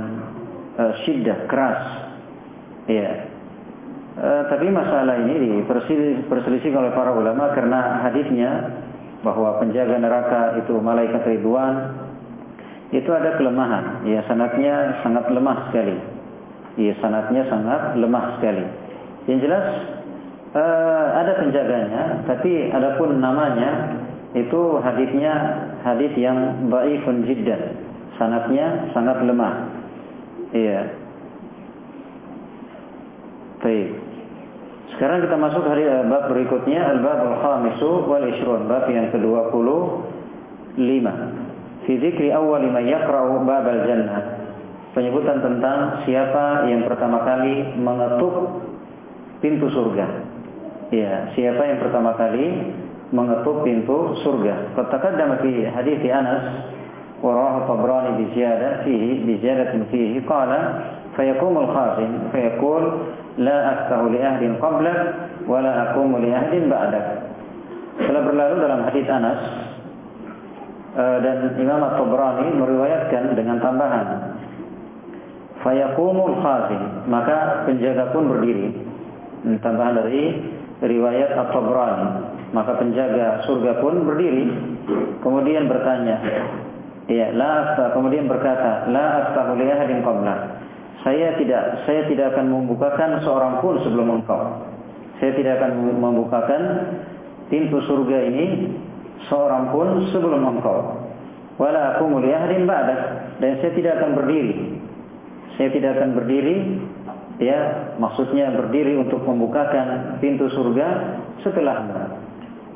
uh, 0.79 0.95
shiddah, 1.03 1.51
keras. 1.51 1.83
Ya. 2.87 3.27
Uh, 4.15 4.47
tapi 4.47 4.71
masalah 4.71 5.19
ini 5.27 5.67
diperselisih 5.67 6.71
oleh 6.79 6.95
para 6.95 7.11
ulama 7.11 7.51
karena 7.59 8.07
hadisnya 8.07 8.71
bahwa 9.27 9.59
penjaga 9.59 9.99
neraka 9.99 10.63
itu 10.63 10.79
malaikat 10.79 11.27
Ridwan 11.27 11.91
itu 12.95 13.11
ada 13.11 13.35
kelemahan. 13.35 14.07
Ya 14.07 14.23
sanatnya 14.31 15.03
sangat 15.03 15.27
lemah 15.27 15.71
sekali. 15.71 15.99
Ya 16.79 16.95
sanatnya 17.03 17.51
sangat 17.51 17.99
lemah 17.99 18.39
sekali. 18.39 18.67
Yang 19.27 19.39
jelas 19.51 19.67
uh, 20.55 21.07
ada 21.19 21.33
penjaganya, 21.39 22.03
tapi 22.31 22.71
adapun 22.71 23.19
namanya 23.19 24.00
itu 24.31 24.61
hadisnya 24.79 25.33
hadis 25.83 26.13
yang 26.15 26.71
dhaifun 26.71 27.27
jiddan. 27.27 27.83
Sanatnya 28.15 28.93
sangat 28.95 29.27
lemah. 29.27 29.55
Iya. 30.55 30.81
Baik. 33.61 33.89
Sekarang 34.95 35.23
kita 35.23 35.37
masuk 35.39 35.65
hari 35.67 35.87
uh, 35.87 36.07
bab 36.07 36.29
berikutnya 36.31 36.81
al-bab 36.95 37.23
al-khamisu 37.23 38.07
wal 38.07 38.27
ishrun 38.27 38.67
bab 38.67 38.87
yang 38.91 39.11
ke-25. 39.15 41.07
Fi 41.87 41.93
dzikri 41.97 42.29
awwal 42.35 42.63
man 42.69 42.85
yaqra'u 42.87 43.43
bab 43.47 43.65
al-jannah. 43.67 44.21
Penyebutan 44.91 45.39
tentang 45.39 46.03
siapa 46.03 46.67
yang 46.67 46.83
pertama 46.87 47.23
kali 47.23 47.79
mengetuk 47.79 48.67
pintu 49.39 49.71
surga. 49.71 50.07
Ya, 50.91 51.31
siapa 51.39 51.63
yang 51.63 51.79
pertama 51.79 52.19
kali 52.19 52.75
mengetuk 53.14 53.64
pintu 53.64 54.18
surga. 54.22 54.76
Qad 54.76 54.92
fi 55.42 55.52
hadits 55.70 56.06
Anas 56.12 56.44
wa 57.24 57.32
rawahu 57.32 57.60
Tabrani 57.70 58.12
bi 58.20 58.26
ziyadah 58.36 58.84
fihi 58.84 59.24
bi 59.24 59.34
ziyadatin 59.40 59.88
fihi 59.90 60.20
qala 60.26 60.60
فيقوم 61.16 61.58
الخازن 61.58 62.12
فيقول 62.32 62.84
لا 63.38 63.74
أفتح 63.74 64.00
لأهل 64.00 64.56
قبلك 64.62 65.14
ولا 65.48 65.92
أقوم 65.92 66.18
لأهل 66.18 66.70
بعدك 66.70 67.08
telah 67.96 68.28
berlalu 68.28 68.56
dalam 68.60 68.84
hadis 68.84 69.08
Anas 69.08 69.40
dan 70.96 71.56
Imam 71.56 71.80
At-Tabrani 71.80 72.52
meriwayatkan 72.60 73.40
dengan 73.40 73.64
tambahan 73.64 74.36
fayaqumul 75.64 76.36
khazin 76.44 77.08
maka 77.08 77.64
penjaga 77.64 78.12
pun 78.12 78.28
berdiri 78.36 78.76
tambahan 79.64 79.96
dari 79.96 80.44
riwayat 80.84 81.40
At-Tabrani 81.40 82.29
maka 82.51 82.79
penjaga 82.79 83.47
surga 83.47 83.79
pun 83.83 84.07
berdiri 84.07 84.47
kemudian 85.23 85.71
bertanya 85.71 86.19
ya 87.07 87.31
la 87.35 87.79
kemudian 87.95 88.27
berkata 88.27 88.91
la 88.91 89.27
aftahu 89.27 89.59
li 89.59 89.67
ahadin 89.71 90.03
qablak 90.03 90.61
saya 91.01 91.33
tidak 91.41 91.89
saya 91.89 92.05
tidak 92.13 92.37
akan 92.37 92.53
membukakan 92.53 93.25
seorang 93.25 93.65
pun 93.65 93.81
sebelum 93.81 94.21
engkau. 94.21 94.69
Saya 95.17 95.33
tidak 95.37 95.61
akan 95.61 95.97
membukakan 95.97 96.63
pintu 97.49 97.81
surga 97.89 98.19
ini 98.29 98.69
seorang 99.33 99.73
pun 99.73 100.13
sebelum 100.13 100.45
engkau. 100.45 101.01
Wala 101.57 101.97
aku 101.97 102.09
muliyahdin 102.09 102.65
ba'dak 102.65 103.01
dan 103.41 103.61
saya 103.61 103.73
tidak 103.77 104.01
akan 104.01 104.11
berdiri. 104.17 104.81
Saya 105.57 105.69
tidak 105.73 105.91
akan 106.01 106.11
berdiri 106.17 106.57
ya 107.41 107.61
maksudnya 107.97 108.53
berdiri 108.53 109.01
untuk 109.01 109.25
membukakan 109.25 110.21
pintu 110.21 110.53
surga 110.53 111.17
setelahmu. 111.41 112.10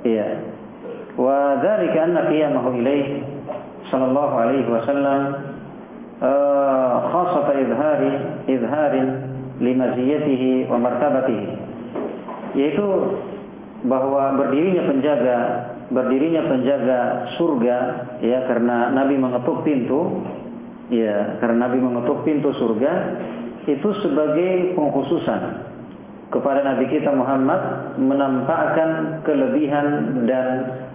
Iya. 0.04 0.28
Wa 1.16 1.64
dzalika 1.64 1.98
anna 2.04 2.28
qiyamahu 2.28 2.76
ilaih 2.76 3.24
sallallahu 3.88 4.34
alaihi 4.36 4.68
wasallam 4.68 5.22
eh, 6.20 6.94
khasata 7.08 7.52
izhari 7.56 8.12
izharin 8.52 9.08
limaziyatihi 9.64 10.68
wa 10.68 10.76
martabatihi. 10.76 11.46
Yaitu 12.54 12.86
bahwa 13.88 14.36
berdirinya 14.40 14.88
penjaga 14.88 15.38
berdirinya 15.92 16.48
penjaga 16.48 17.00
surga 17.36 17.78
ya 18.24 18.48
karena 18.48 18.92
Nabi 18.96 19.20
mengetuk 19.20 19.60
pintu 19.64 20.24
ya 20.88 21.36
karena 21.40 21.68
Nabi 21.68 21.78
mengetuk 21.80 22.24
pintu 22.24 22.52
surga 22.56 22.92
itu 23.68 23.88
sebagai 24.00 24.72
pengkhususan 24.76 25.40
kepada 26.32 26.64
Nabi 26.64 26.88
kita 26.88 27.12
Muhammad 27.12 27.94
menampakkan 28.00 29.20
kelebihan 29.26 29.86
dan 30.24 30.46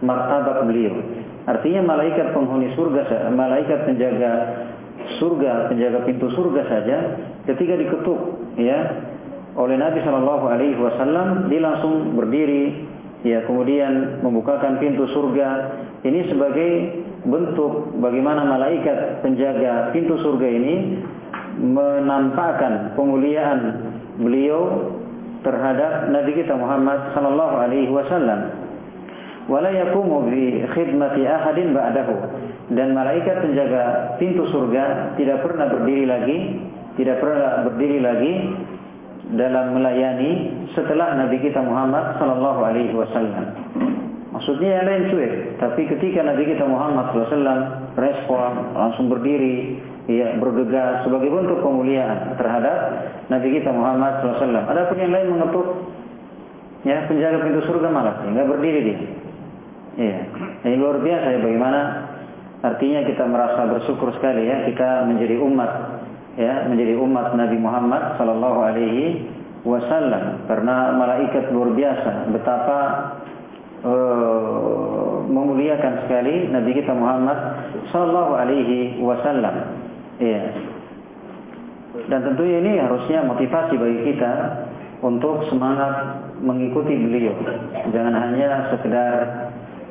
martabat 0.02 0.66
beliau. 0.66 0.96
Artinya 1.50 1.82
malaikat 1.86 2.34
penghuni 2.34 2.74
surga, 2.78 3.34
malaikat 3.34 3.90
penjaga 3.90 4.32
surga, 5.18 5.72
penjaga 5.72 6.06
pintu 6.06 6.30
surga 6.38 6.62
saja 6.70 6.98
ketika 7.50 7.74
diketuk 7.80 8.20
ya 8.60 8.78
oleh 9.58 9.76
Nabi 9.80 10.00
Shallallahu 10.06 10.46
alaihi 10.46 10.78
wasallam 10.78 11.50
dia 11.50 11.62
langsung 11.64 12.14
berdiri 12.14 12.86
ya 13.26 13.44
kemudian 13.50 14.22
membukakan 14.22 14.78
pintu 14.78 15.10
surga 15.12 15.50
ini 16.06 16.30
sebagai 16.30 16.72
bentuk 17.26 17.98
bagaimana 18.00 18.48
malaikat 18.48 19.26
penjaga 19.26 19.92
pintu 19.92 20.16
surga 20.22 20.48
ini 20.48 20.76
menampakkan 21.60 22.96
pemuliaan 22.96 23.60
beliau 24.22 24.96
terhadap 25.46 26.12
Nabi 26.12 26.32
kita 26.36 26.54
Muhammad 26.56 27.16
sallallahu 27.16 27.56
alaihi 27.60 27.92
wasallam. 27.92 28.50
Wala 29.50 29.74
yakumu 29.74 30.30
bi 30.30 30.62
khidmati 30.78 31.26
ahadin 31.26 31.74
ba'dahu. 31.74 32.16
Dan 32.70 32.94
malaikat 32.94 33.42
penjaga 33.42 34.14
pintu 34.22 34.46
surga 34.54 35.18
tidak 35.18 35.42
pernah 35.42 35.74
berdiri 35.74 36.06
lagi 36.06 36.38
tidak 37.00 37.24
pernah 37.24 37.64
berdiri 37.64 38.04
lagi 38.04 38.34
dalam 39.40 39.80
melayani 39.80 40.52
setelah 40.76 41.16
Nabi 41.16 41.40
kita 41.40 41.64
Muhammad 41.64 42.20
sallallahu 42.20 42.60
alaihi 42.60 42.92
wasallam. 42.92 43.56
Maksudnya 44.36 44.84
yang 44.84 44.86
lain 44.86 45.04
cuek, 45.16 45.34
tapi 45.64 45.88
ketika 45.88 46.22
Nabi 46.22 46.44
kita 46.54 46.62
Muhammad 46.68 47.12
SAW 47.16 47.50
respon 47.98 48.52
langsung 48.78 49.10
berdiri, 49.10 49.80
ya 50.10 50.34
bergegas 50.42 51.06
sebagai 51.06 51.30
bentuk 51.30 51.62
pemuliaan 51.62 52.34
terhadap 52.34 52.78
Nabi 53.30 53.62
kita 53.62 53.70
Muhammad 53.70 54.26
SAW. 54.26 54.66
Ada 54.66 54.90
pun 54.90 54.98
yang 54.98 55.14
lain 55.14 55.28
mengetuk, 55.38 55.68
ya 56.82 57.06
penjaga 57.06 57.46
pintu 57.46 57.62
surga 57.70 57.88
malah 57.94 58.26
nggak 58.26 58.48
berdiri 58.50 58.80
dia. 58.90 59.00
Iya. 60.00 60.20
Ini 60.66 60.76
luar 60.82 60.98
biasa 61.04 61.28
ya 61.30 61.40
bagaimana 61.44 61.82
artinya 62.66 63.06
kita 63.06 63.24
merasa 63.30 63.62
bersyukur 63.70 64.12
sekali 64.18 64.48
ya 64.48 64.68
kita 64.68 65.08
menjadi 65.08 65.40
umat 65.40 65.72
ya 66.36 66.68
menjadi 66.68 66.96
umat 67.00 67.36
Nabi 67.36 67.58
Muhammad 67.60 68.20
sallallahu 68.20 68.60
alaihi 68.64 69.28
wasallam 69.64 70.44
karena 70.48 70.96
malaikat 70.96 71.52
luar 71.52 71.72
biasa 71.76 72.32
betapa 72.32 72.80
uh, 73.84 75.24
memuliakan 75.28 76.08
sekali 76.08 76.48
Nabi 76.52 76.72
kita 76.80 76.96
Muhammad 76.96 77.38
sallallahu 77.92 78.34
alaihi 78.40 79.00
wasallam. 79.04 79.88
Iya. 80.20 80.44
Dan 82.12 82.20
tentunya 82.22 82.58
ini 82.62 82.72
harusnya 82.80 83.24
motivasi 83.24 83.74
bagi 83.80 84.00
kita 84.14 84.34
untuk 85.00 85.48
semangat 85.48 86.22
mengikuti 86.44 86.92
beliau. 86.92 87.36
Jangan 87.96 88.14
hanya 88.14 88.70
sekedar 88.76 89.14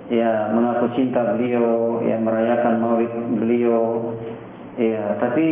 ya 0.08 0.52
mengaku 0.52 0.92
cinta 0.96 1.36
beliau, 1.36 2.00
ya 2.04 2.16
merayakan 2.20 2.80
maulid 2.80 3.12
beliau, 3.40 4.16
ya 4.80 5.16
tapi 5.20 5.46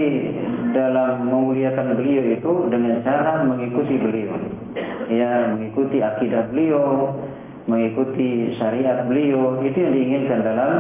dalam 0.73 1.29
memuliakan 1.29 1.97
beliau 1.97 2.25
itu 2.37 2.53
dengan 2.73 3.01
cara 3.05 3.45
mengikuti 3.45 3.95
beliau, 4.01 4.33
ya 5.13 5.57
mengikuti 5.57 6.01
akidah 6.01 6.49
beliau, 6.53 7.17
mengikuti 7.69 8.57
syariat 8.57 9.05
beliau 9.05 9.61
itu 9.61 9.77
yang 9.77 9.93
diinginkan 9.93 10.41
dalam 10.41 10.73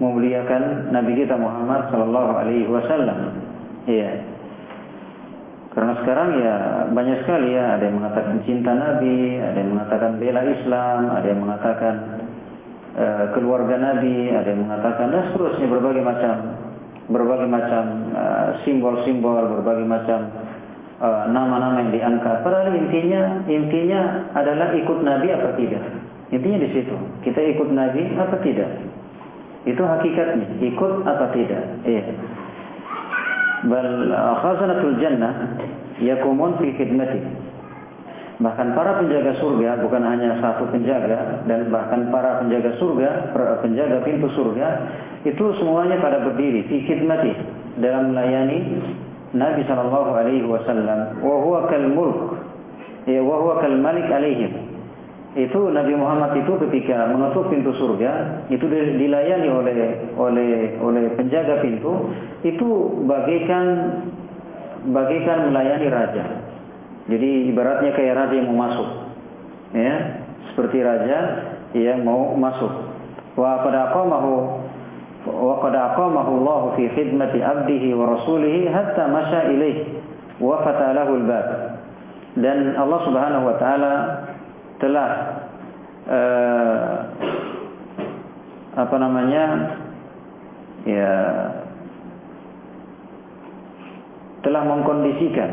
memuliakan 0.00 0.90
Nabi 0.90 1.12
kita 1.20 1.36
Muhammad 1.36 1.92
Sallallahu 1.92 2.32
Alaihi 2.40 2.66
Wasallam, 2.66 3.18
ya. 3.86 4.10
Karena 5.70 5.94
sekarang 6.02 6.28
ya 6.42 6.54
banyak 6.90 7.22
sekali 7.22 7.54
ya 7.54 7.78
ada 7.78 7.84
yang 7.86 8.02
mengatakan 8.02 8.42
cinta 8.42 8.74
Nabi, 8.74 9.38
ada 9.38 9.54
yang 9.54 9.70
mengatakan 9.78 10.18
bela 10.18 10.42
Islam, 10.42 10.98
ada 11.14 11.26
yang 11.30 11.40
mengatakan 11.46 11.94
Eh, 12.90 13.24
keluarga 13.38 13.78
Nabi, 13.78 14.34
ada 14.34 14.50
yang 14.50 14.66
mengatakan 14.66 15.14
dan 15.14 15.30
seterusnya 15.30 15.70
berbagai 15.70 16.02
macam 16.02 16.58
berbagai 17.06 17.46
macam 17.46 17.84
eh, 18.10 18.48
simbol-simbol, 18.66 19.40
uh, 19.40 19.46
berbagai 19.62 19.86
macam 19.86 20.26
eh, 20.98 21.24
nama-nama 21.30 21.86
yang 21.86 21.94
diangkat. 21.94 22.42
Padahal 22.42 22.74
intinya 22.74 23.46
intinya 23.46 24.26
adalah 24.34 24.74
ikut 24.74 24.98
Nabi 25.06 25.26
apa 25.30 25.54
tidak. 25.54 25.86
Intinya 26.34 26.58
di 26.66 26.70
situ. 26.74 26.96
Kita 27.22 27.38
ikut 27.38 27.70
Nabi 27.70 28.10
apa 28.18 28.36
tidak. 28.42 28.70
Itu 29.68 29.82
hakikatnya. 29.84 30.56
Ikut 30.64 30.92
apa 31.04 31.26
tidak. 31.36 31.62
Iya. 31.84 32.04
Bal 33.68 34.08
khazanatul 34.40 34.96
jannah 34.96 35.60
yakumun 36.00 36.56
fi 36.56 36.72
khidmati. 36.80 37.20
Bahkan 38.40 38.72
para 38.72 38.96
penjaga 38.96 39.36
surga 39.36 39.84
bukan 39.84 40.00
hanya 40.00 40.40
satu 40.40 40.64
penjaga 40.72 41.44
dan 41.44 41.68
bahkan 41.68 42.08
para 42.08 42.40
penjaga 42.40 42.72
surga, 42.80 43.36
penjaga 43.60 44.00
pintu 44.00 44.32
surga 44.32 44.80
itu 45.28 45.44
semuanya 45.60 46.00
pada 46.00 46.24
berdiri 46.24 46.64
fi 46.64 46.80
khidmati 46.88 47.36
dalam 47.84 48.16
melayani 48.16 48.80
Nabi 49.36 49.60
sallallahu 49.68 50.10
alaihi 50.16 50.48
wasallam 50.48 51.20
wa 51.20 51.36
huwa 51.36 51.68
kal 51.68 51.84
mulk 51.92 52.40
ya 53.04 53.20
wa 53.20 53.44
huwa 53.44 53.60
kal 53.60 53.76
malik 53.76 54.08
alaihim. 54.08 54.69
Itu 55.38 55.70
Nabi 55.70 55.94
Muhammad 55.94 56.34
itu 56.42 56.58
ketika 56.66 57.06
mengetuk 57.06 57.54
pintu 57.54 57.70
surga 57.78 58.42
itu 58.50 58.66
dilayani 58.70 59.46
oleh 59.46 59.76
oleh 60.18 60.74
oleh 60.82 61.04
penjaga 61.14 61.62
pintu 61.62 62.10
itu 62.42 62.68
bagaikan 63.06 63.94
bagaikan 64.90 65.54
melayani 65.54 65.86
raja 65.86 66.24
jadi 67.10 67.50
ibaratnya 67.50 67.90
kayak 67.90 68.14
raja 68.14 68.34
yang 68.38 68.54
mau 68.54 68.70
masuk. 68.70 68.88
Ya, 69.74 69.94
seperti 70.50 70.78
raja 70.78 71.18
yang 71.74 72.06
mau 72.06 72.38
masuk. 72.38 72.70
Wa 73.34 73.66
qad 73.66 73.74
aqamahu 73.74 74.34
wa 75.26 75.54
qad 75.58 75.74
aqamahu 75.74 76.30
Allah 76.42 76.62
fi 76.78 76.86
khidmati 76.94 77.42
'abdihi 77.42 77.94
wa 77.98 78.14
rasulihi 78.14 78.70
hatta 78.70 79.10
masya 79.10 79.50
ilaih 79.50 79.76
wa 80.38 80.62
fatalahu 80.62 81.18
al-bab. 81.18 81.46
Dan 82.38 82.78
Allah 82.78 83.00
Subhanahu 83.02 83.44
wa 83.50 83.56
taala 83.58 83.92
telah 84.80 85.10
uh, 86.08 86.96
apa 88.80 88.96
namanya 88.96 89.44
ya 90.88 91.14
telah 94.40 94.62
mengkondisikan 94.64 95.50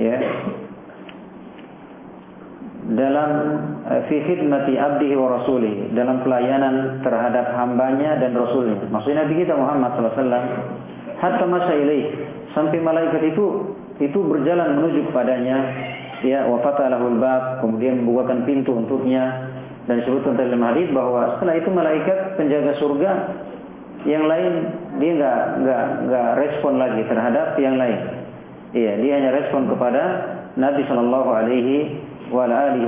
ya 0.00 0.16
dalam 2.84 3.30
eh, 3.88 4.02
fi 4.12 4.16
khidmati 4.28 4.76
abdihi 4.76 5.16
wa 5.16 5.40
rasulih 5.40 5.88
dalam 5.96 6.20
pelayanan 6.20 7.00
terhadap 7.00 7.56
hambanya 7.56 8.20
dan 8.20 8.36
rasulnya. 8.36 8.76
Maksudnya 8.92 9.24
Nabi 9.24 9.40
kita 9.40 9.56
Muhammad 9.56 9.96
SAW 9.96 10.28
hatta 11.16 11.44
masa 11.48 11.72
sampai 12.52 12.78
malaikat 12.84 13.24
itu 13.32 13.72
itu 14.04 14.18
berjalan 14.20 14.76
menuju 14.76 15.08
kepadanya 15.08 15.56
ya 16.24 16.48
wa 16.48 16.58
fatalahul 16.64 17.20
bab 17.20 17.60
kemudian 17.60 18.00
membukakan 18.02 18.48
pintu 18.48 18.72
untuknya 18.72 19.52
dan 19.84 20.00
disebutkan 20.00 20.40
dalam 20.40 20.64
hadis 20.64 20.88
bahwa 20.96 21.36
setelah 21.36 21.54
itu 21.60 21.68
malaikat 21.68 22.18
penjaga 22.40 22.72
surga 22.80 23.12
yang 24.08 24.24
lain 24.28 24.52
dia 25.00 25.10
nggak 25.16 25.38
nggak 25.64 25.84
nggak 26.08 26.28
respon 26.40 26.72
lagi 26.80 27.02
terhadap 27.08 27.56
yang 27.60 27.76
lain. 27.76 27.98
Iya, 28.74 28.92
dia 29.00 29.12
hanya 29.22 29.30
respon 29.32 29.70
kepada 29.70 30.02
Nabi 30.58 30.82
Shallallahu 30.90 31.30
Alaihi 31.30 31.94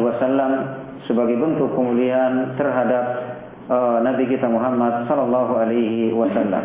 Wasallam 0.02 0.52
sebagai 1.06 1.38
bentuk 1.38 1.70
kemuliaan 1.72 2.58
terhadap 2.58 3.04
uh, 3.70 4.02
Nabi 4.02 4.26
kita 4.26 4.50
Muhammad 4.50 5.06
Shallallahu 5.06 5.52
Alaihi 5.54 6.10
Wasallam. 6.10 6.64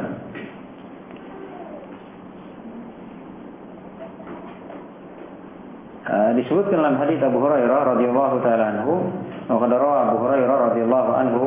Uh, 6.11 6.20
disebutkan 6.37 6.79
dalam 6.79 6.95
hadis 7.01 7.19
Abu 7.23 7.41
Hurairah 7.41 7.97
radhiyallahu 7.97 8.35
taala 8.45 8.63
anhu, 8.77 8.93
wa 9.49 9.57
Abu 9.59 10.15
Hurairah 10.21 10.57
radhiyallahu 10.71 11.11
anhu 11.17 11.45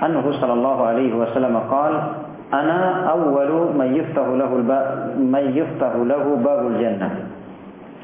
anhu 0.00 0.28
sallallahu 0.40 0.80
alaihi 0.80 1.12
wasallam 1.12 1.60
qala 1.68 2.24
ana 2.50 3.06
awwalu 3.14 3.70
man 3.76 3.94
yuftahu 3.94 4.34
lahu 4.34 4.64
man 5.20 5.44
yuftahu 5.54 6.02
lahu 6.08 6.40
babul 6.40 6.74
jannah. 6.80 7.30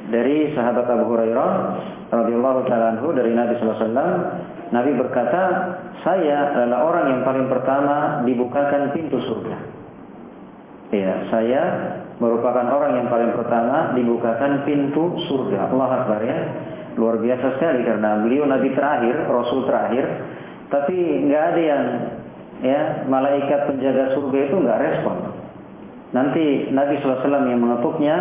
Dari 0.06 0.54
sahabat 0.54 0.86
Abu 0.86 1.10
Hurairah 1.10 1.50
radhiyallahu 2.14 2.70
taala 2.70 2.94
anhu 2.94 3.10
dari 3.10 3.34
Nabi 3.34 3.58
sallallahu 3.58 3.74
alaihi 3.74 3.90
wasallam 3.90 4.12
Nabi 4.66 4.90
berkata 4.98 5.42
saya 6.06 6.54
adalah 6.54 6.78
orang 6.86 7.04
yang 7.10 7.20
paling 7.26 7.46
pertama 7.50 8.22
dibukakan 8.22 8.94
pintu 8.94 9.18
surga. 9.26 9.56
Ya 10.94 11.26
saya 11.34 11.62
merupakan 12.16 12.64
orang 12.64 13.02
yang 13.02 13.08
paling 13.12 13.32
pertama 13.36 13.92
dibukakan 13.92 14.64
pintu 14.64 15.20
surga 15.28 15.68
Allah 15.72 15.90
Akbar 16.02 16.20
ya 16.24 16.38
luar 16.96 17.20
biasa 17.20 17.60
sekali 17.60 17.84
karena 17.84 18.24
beliau 18.24 18.48
nabi 18.48 18.72
terakhir 18.72 19.28
rasul 19.28 19.68
terakhir 19.68 20.04
tapi 20.72 20.96
nggak 21.28 21.44
ada 21.52 21.62
yang 21.62 21.84
ya 22.64 22.80
malaikat 23.06 23.70
penjaga 23.70 24.16
surga 24.16 24.38
itu 24.50 24.56
nggak 24.58 24.80
respon. 24.82 25.16
Nanti 26.14 26.70
Nabi 26.70 27.02
SAW 27.02 27.50
yang 27.50 27.60
mengetuknya, 27.60 28.16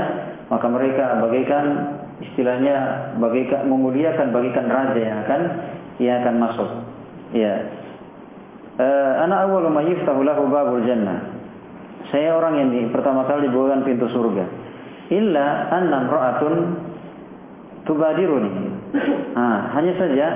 maka 0.51 0.67
mereka 0.67 1.21
bagaikan 1.21 1.65
istilahnya 2.19 2.75
bagaikan 3.21 3.69
memuliakan 3.69 4.33
bagaikan 4.33 4.67
raja 4.67 4.99
yang 4.99 5.17
akan 5.23 5.41
yang 6.01 6.15
akan 6.25 6.35
masuk. 6.41 6.69
Ya. 7.31 7.71
Uh, 8.75 9.23
ana 9.23 9.47
awwalu 9.47 9.71
ma 9.71 9.81
yuftahu 9.87 10.21
lahu 10.27 10.51
babul 10.51 10.83
jannah. 10.83 11.31
Saya 12.13 12.37
orang 12.37 12.61
yang 12.61 12.69
pertama 12.93 13.25
kali 13.25 13.49
dibukakan 13.49 13.81
pintu 13.85 14.05
surga. 14.13 14.45
Illa 15.13 15.69
anna 15.73 16.05
ra'atun 16.09 16.53
tubadiruni. 17.85 18.53
Ah, 19.35 19.75
hanya 19.77 19.93
saja 19.99 20.27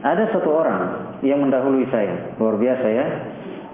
ada 0.00 0.24
satu 0.32 0.50
orang 0.50 0.80
yang 1.20 1.44
mendahului 1.44 1.84
saya. 1.92 2.34
Luar 2.40 2.56
biasa 2.56 2.86
ya. 2.88 3.06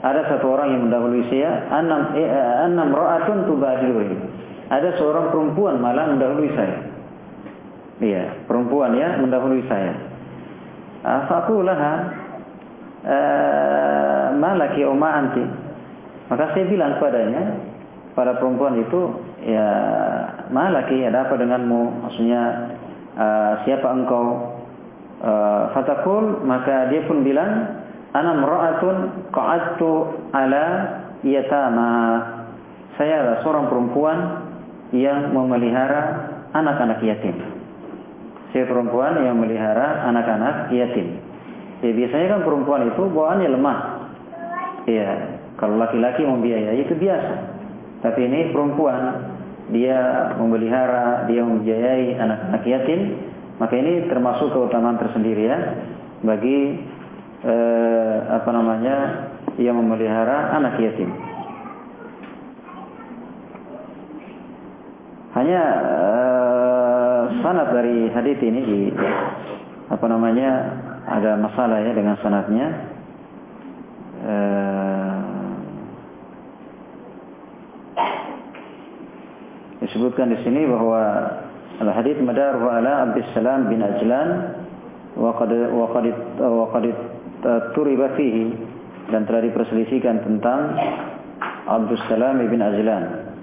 Ada 0.02 0.36
satu 0.36 0.52
orang 0.52 0.74
yang 0.74 0.82
mendahului 0.90 1.22
saya. 1.30 1.70
Anam 1.70 2.14
eh, 2.14 2.28
anam 2.66 2.90
ra'atun 2.94 3.46
tubadiluri. 3.46 4.14
Ada 4.66 4.98
seorang 4.98 5.30
perempuan 5.30 5.78
malah 5.78 6.10
mendahului 6.10 6.50
saya. 6.54 6.78
Iya, 7.96 8.44
perempuan 8.44 8.92
ya 8.98 9.16
mendahului 9.22 9.64
saya. 9.70 9.94
Faqulaha 11.06 11.92
uh, 13.06 14.26
malaki 14.36 14.82
umma 14.84 15.08
anti. 15.22 15.44
Maka 16.26 16.44
saya 16.54 16.64
bilang 16.66 16.98
kepadanya, 16.98 17.44
pada 18.16 18.38
perempuan 18.40 18.80
itu, 18.80 19.00
ya 19.46 19.68
malaki 20.50 21.04
ada 21.06 21.28
apa 21.28 21.38
denganmu? 21.38 22.06
Maksudnya 22.06 22.42
uh, 23.14 23.52
siapa 23.62 23.88
engkau? 23.92 24.56
Eh, 25.16 25.62
fatakul 25.72 26.44
maka 26.44 26.92
dia 26.92 27.00
pun 27.08 27.24
bilang 27.24 27.48
ana 28.12 28.36
mra'atun 28.36 28.96
qa'adtu 29.32 30.12
ala 30.36 30.64
yatama. 31.24 31.92
Saya 33.00 33.24
adalah 33.24 33.38
seorang 33.40 33.66
perempuan 33.72 34.18
yang 34.92 35.32
memelihara 35.32 36.30
anak-anak 36.52 37.00
yatim. 37.00 37.32
Saya 38.52 38.68
perempuan 38.68 39.16
yang 39.24 39.40
memelihara 39.40 40.04
anak-anak 40.04 40.68
yatim. 40.76 41.16
Ya 41.80 41.92
biasanya 41.96 42.36
kan 42.36 42.40
perempuan 42.44 42.80
itu 42.92 43.02
bawaannya 43.08 43.48
lemah. 43.56 43.78
Ya 44.84 45.08
kalau 45.56 45.80
laki-laki 45.80 46.22
membiayai 46.24 46.84
itu 46.84 46.94
biasa 46.96 47.34
tapi 48.04 48.28
ini 48.28 48.52
perempuan 48.52 49.32
dia 49.72 50.30
memelihara 50.38 51.26
dia 51.26 51.42
membiayai 51.42 52.16
anak-anak 52.20 52.62
yatim 52.64 53.00
maka 53.56 53.72
ini 53.72 54.04
termasuk 54.06 54.52
keutamaan 54.52 55.00
tersendiri 55.00 55.48
ya 55.48 55.58
bagi 56.20 56.76
eh, 57.44 58.16
apa 58.36 58.50
namanya 58.52 58.96
yang 59.56 59.80
memelihara 59.80 60.52
anak 60.56 60.76
yatim. 60.80 61.08
Hanya 65.36 65.62
eh, 65.84 67.22
sanad 67.40 67.68
dari 67.72 68.08
hadis 68.12 68.38
ini 68.40 68.60
di 68.60 68.80
apa 69.86 70.06
namanya 70.08 70.50
ada 71.06 71.36
masalah 71.40 71.80
ya 71.80 71.92
dengan 71.96 72.16
sanadnya. 72.20 72.66
Eh, 74.26 75.16
disebutkan 80.05 80.29
di 80.29 80.37
sini 80.45 80.69
bahwa 80.69 81.01
Al-hadith 81.81 82.21
madaruhu 82.21 82.69
ala 82.69 83.09
Abdus 83.09 83.25
Salam 83.33 83.65
bin 83.65 83.81
Ajlan 83.81 84.53
wa 85.17 85.33
qad 85.33 85.49
wa 85.49 85.89
qad 85.89 86.05
wa 86.37 86.65
qad 86.69 86.85
turiba 87.73 88.13
fihi 88.13 88.53
dan 89.09 89.25
telah 89.25 89.41
diperselisihkan 89.41 90.21
tentang 90.21 90.77
Abdus 91.65 91.97
Salam 92.05 92.37
bin 92.37 92.61
Ajlan. 92.61 93.33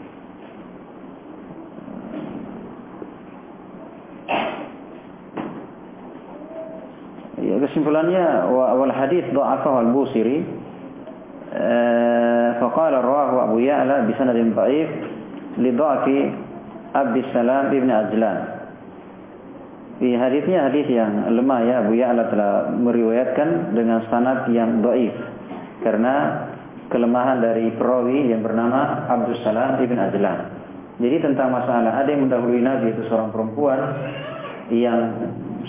Ya, 7.43 7.55
kesimpulannya 7.59 8.55
wal 8.55 8.95
hadis 8.95 9.27
dha'afahu 9.35 9.77
al-Busiri 9.83 10.39
فقال 12.59 12.93
رواه 12.93 13.31
أبو 13.49 13.59
يعلى 13.59 13.97
بسند 14.13 14.37
ضعيف 14.53 14.91
لضعف 15.59 16.07
Abdus 16.94 17.26
Salam 17.34 17.74
ibn 17.74 17.90
Ajlan. 17.90 18.40
Di 19.98 20.14
hadisnya 20.14 20.70
hadis 20.70 20.86
yang 20.90 21.26
lemah 21.34 21.60
ya 21.66 21.76
Abu 21.86 21.98
Ya'la 21.98 22.30
telah 22.30 22.70
meriwayatkan 22.70 23.74
dengan 23.74 24.06
sanad 24.14 24.50
yang 24.54 24.86
dhaif 24.86 25.14
karena 25.82 26.46
kelemahan 26.94 27.42
dari 27.42 27.74
perawi 27.74 28.30
yang 28.30 28.46
bernama 28.46 29.10
Abdus 29.10 29.42
Salam 29.42 29.82
ibn 29.82 29.98
Ajlan. 29.98 30.54
Jadi 31.02 31.18
tentang 31.26 31.50
masalah 31.50 32.06
ada 32.06 32.10
yang 32.14 32.30
mendahului 32.30 32.62
Nabi 32.62 32.94
itu 32.94 33.02
seorang 33.10 33.34
perempuan 33.34 33.80
yang 34.70 35.00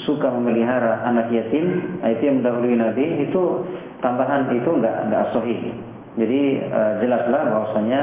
suka 0.04 0.28
memelihara 0.28 1.08
anak 1.08 1.32
yatim, 1.32 1.96
itu 2.04 2.22
yang 2.28 2.44
mendahului 2.44 2.76
Nabi 2.76 3.04
itu 3.24 3.64
tambahan 4.04 4.52
itu 4.52 4.68
enggak 4.68 5.08
enggak 5.08 5.24
sahih. 5.32 5.60
Jadi 6.20 6.42
uh, 6.68 6.92
jelaslah 7.00 7.42
bahwasanya 7.48 8.02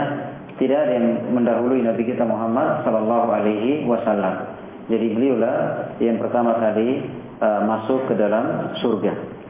tidak 0.62 0.78
ada 0.78 0.94
yang 0.94 1.08
mendahului 1.34 1.82
Nabi 1.82 2.06
kita 2.06 2.22
Muhammad 2.22 2.86
sallallahu 2.86 3.34
alaihi 3.34 3.82
wasallam. 3.90 4.46
Jadi 4.94 5.10
beliaulah 5.10 5.58
yang 5.98 6.22
pertama 6.22 6.54
kali 6.62 7.02
uh, 7.42 7.66
masuk 7.66 8.06
ke 8.06 8.14
dalam 8.14 8.70
surga. 8.78 9.41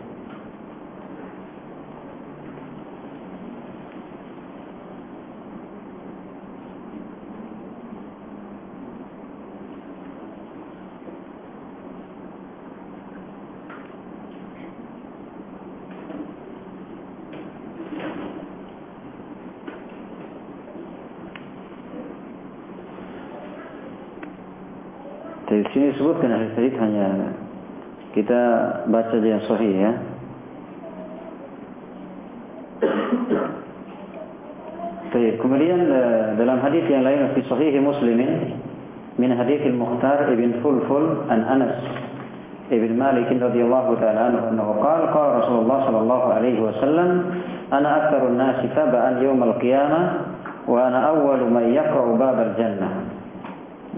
Disebutkan 25.91 26.31
hadis 26.31 26.51
hadis 26.57 26.75
hanya 26.79 27.35
Kita 28.11 28.41
baca 28.91 29.15
yang 29.23 29.39
sahih 29.47 29.71
ya. 29.71 29.91
Baik, 35.11 35.43
kemudian 35.43 35.79
dalam 36.39 36.63
hadis 36.63 36.87
yang 36.87 37.03
lain 37.03 37.35
di 37.35 37.43
sahih 37.47 37.71
Muslimin 37.83 38.57
min 39.19 39.31
hadis 39.35 39.59
Al-Mukhtar 39.67 40.31
ibn 40.33 40.59
Fulful 40.63 41.27
an 41.27 41.43
Anas 41.45 41.77
ibn 42.71 42.95
Malik 42.95 43.27
radhiyallahu 43.27 43.99
ta'ala 43.99 44.31
anhu 44.31 44.43
annahu 44.55 44.71
qala 44.79 45.11
qala 45.11 45.29
Rasulullah 45.43 45.79
sallallahu 45.83 46.25
alaihi 46.31 46.59
wasallam 46.63 47.09
ana 47.69 47.87
aktsarun 48.01 48.39
nasi 48.39 48.71
taba'an 48.71 49.19
yawm 49.19 49.43
al-qiyamah 49.43 50.03
wa 50.65 50.79
ana 50.79 51.11
awwalu 51.11 51.51
man 51.51 51.69
yaqra'u 51.75 52.15
bab 52.15 52.39
al-jannah 52.39 53.03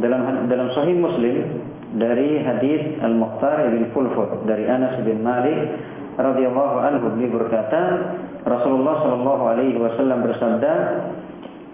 dalam 0.02 0.50
dalam 0.50 0.68
sahih 0.74 0.98
Muslim 0.98 1.63
dari 1.94 2.42
hadis 2.42 2.98
Al-Mukhtar 3.02 3.70
ibn 3.70 3.94
Fulful 3.94 4.46
dari 4.50 4.66
Anas 4.66 4.98
bin 5.06 5.22
Malik 5.22 5.78
radhiyallahu 6.18 6.76
anhu 6.82 7.14
beliau 7.14 7.42
berkata 7.42 7.82
Rasulullah 8.44 8.96
sallallahu 9.06 9.44
alaihi 9.50 9.78
wasallam 9.78 10.26
bersabda 10.26 10.74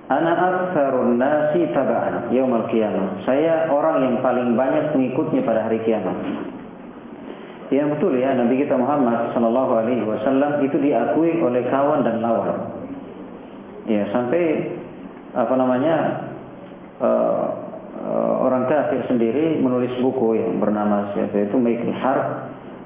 Ana 0.10 0.34
aktsarun 0.34 1.22
nasi 1.22 1.70
taba'an 1.70 2.34
yaumil 2.34 2.66
qiyamah. 2.74 3.22
Saya 3.30 3.70
orang 3.70 4.10
yang 4.10 4.16
paling 4.26 4.58
banyak 4.58 4.90
pengikutnya 4.90 5.46
pada 5.46 5.70
hari 5.70 5.78
kiamat. 5.86 6.18
Yang 7.70 7.94
betul 7.94 8.18
ya, 8.18 8.34
Nabi 8.34 8.58
kita 8.58 8.74
Muhammad 8.74 9.38
sallallahu 9.38 9.86
alaihi 9.86 10.02
wasallam 10.02 10.66
itu 10.66 10.82
diakui 10.82 11.38
oleh 11.46 11.62
kawan 11.70 12.02
dan 12.02 12.26
lawan. 12.26 12.74
Ya, 13.86 14.10
sampai 14.10 14.74
apa 15.38 15.54
namanya? 15.54 16.26
Uh, 16.98 17.69
orang 18.40 18.66
kafir 18.70 19.06
sendiri 19.12 19.60
menulis 19.60 19.92
buku 20.00 20.40
yang 20.40 20.58
bernama 20.58 21.12
siapa 21.14 21.36
itu 21.36 21.58
Michael 21.60 21.96
Hart 22.00 22.26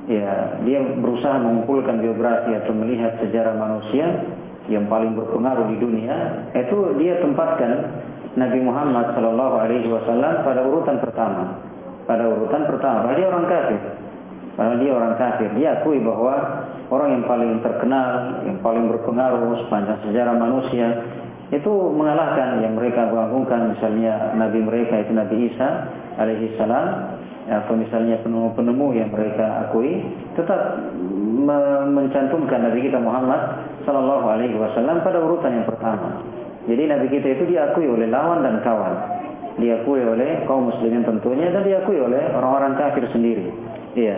ya 0.10 0.60
dia 0.68 0.80
berusaha 1.00 1.40
mengumpulkan 1.40 2.04
biografi 2.04 2.52
atau 2.56 2.74
melihat 2.76 3.16
sejarah 3.24 3.56
manusia 3.56 4.26
yang 4.72 4.88
paling 4.88 5.16
berpengaruh 5.16 5.68
di 5.76 5.78
dunia. 5.80 6.48
Itu 6.56 6.96
dia 7.00 7.20
tempatkan 7.20 7.72
Nabi 8.40 8.60
Muhammad 8.64 9.12
Shallallahu 9.16 9.56
Alaihi 9.60 9.88
Wasallam 9.92 10.44
pada 10.48 10.62
urutan 10.64 10.98
pertama. 11.04 11.44
Pada 12.04 12.28
urutan 12.28 12.68
pertama 12.68 13.08
padahal 13.08 13.20
dia 13.20 13.28
orang 13.32 13.46
kafir. 13.48 13.82
Padahal 14.54 14.78
dia 14.80 14.92
orang 14.92 15.14
kafir. 15.16 15.50
Dia 15.56 15.70
akui 15.80 15.98
bahwa 16.04 16.34
orang 16.92 17.10
yang 17.20 17.24
paling 17.26 17.52
terkenal 17.64 18.10
yang 18.44 18.58
paling 18.60 18.86
berpengaruh 18.92 19.66
sepanjang 19.66 20.00
sejarah 20.08 20.36
manusia 20.36 20.88
itu 21.52 21.74
mengalahkan 21.92 22.64
yang 22.64 22.78
mereka 22.78 23.12
banggakan 23.12 23.76
misalnya 23.76 24.32
Nabi 24.38 24.60
mereka 24.64 25.04
itu 25.04 25.12
Nabi 25.12 25.36
Isa 25.52 25.70
alaihi 26.16 26.56
salam 26.56 27.20
atau 27.44 27.76
misalnya 27.76 28.24
penemu-penemu 28.24 28.88
yang 28.96 29.10
mereka 29.12 29.68
akui 29.68 30.00
tetap 30.40 30.80
mencantumkan 31.92 32.72
Nabi 32.72 32.88
kita 32.88 33.04
Muhammad 33.04 33.68
Sallallahu 33.84 34.26
Alaihi 34.32 34.56
Wasallam 34.56 35.04
pada 35.04 35.20
urutan 35.20 35.52
yang 35.52 35.68
pertama. 35.68 36.24
Jadi 36.64 36.88
Nabi 36.88 37.12
kita 37.12 37.28
itu 37.36 37.44
diakui 37.52 37.84
oleh 37.92 38.08
lawan 38.08 38.48
dan 38.48 38.64
kawan, 38.64 38.96
diakui 39.60 40.00
oleh 40.00 40.48
kaum 40.48 40.72
muslimin 40.72 41.04
tentunya 41.04 41.52
dan 41.52 41.68
diakui 41.68 42.00
oleh 42.00 42.32
orang-orang 42.32 42.80
kafir 42.80 43.04
sendiri. 43.12 43.52
Iya. 44.00 44.16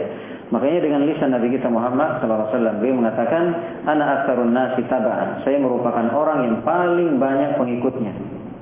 Makanya 0.53 0.79
dengan 0.85 1.01
lisan 1.09 1.33
Nabi 1.33 1.57
kita 1.57 1.67
Muhammad 1.73 2.21
Sallallahu 2.21 2.49
Alaihi 2.49 2.53
Wasallam 2.53 2.75
beliau 2.77 2.95
mengatakan, 3.01 3.43
"Ana 3.89 4.03
aktsarun 4.21 4.51
nasi 4.53 4.81
tabaan." 4.85 5.41
Saya 5.41 5.57
merupakan 5.57 6.05
orang 6.13 6.39
yang 6.45 6.57
paling 6.61 7.17
banyak 7.17 7.57
pengikutnya. 7.57 8.13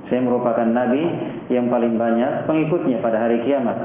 Saya 0.08 0.20
merupakan 0.24 0.68
nabi 0.68 1.04
yang 1.52 1.72
paling 1.72 1.96
banyak 1.96 2.48
pengikutnya 2.48 3.00
pada 3.00 3.24
hari 3.24 3.44
kiamat 3.48 3.76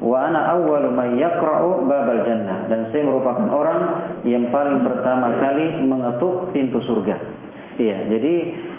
wa 0.00 0.28
ana 0.28 0.52
awwalu 0.52 0.92
yaqra'u 1.16 1.88
babal 1.88 2.20
jannah 2.28 2.68
dan 2.68 2.92
saya 2.92 3.02
merupakan 3.08 3.48
orang 3.48 3.80
yang 4.28 4.52
paling 4.52 4.84
pertama 4.84 5.40
kali 5.40 5.80
mengetuk 5.84 6.52
pintu 6.52 6.84
surga. 6.84 7.16
Iya, 7.76 8.08
jadi 8.08 8.34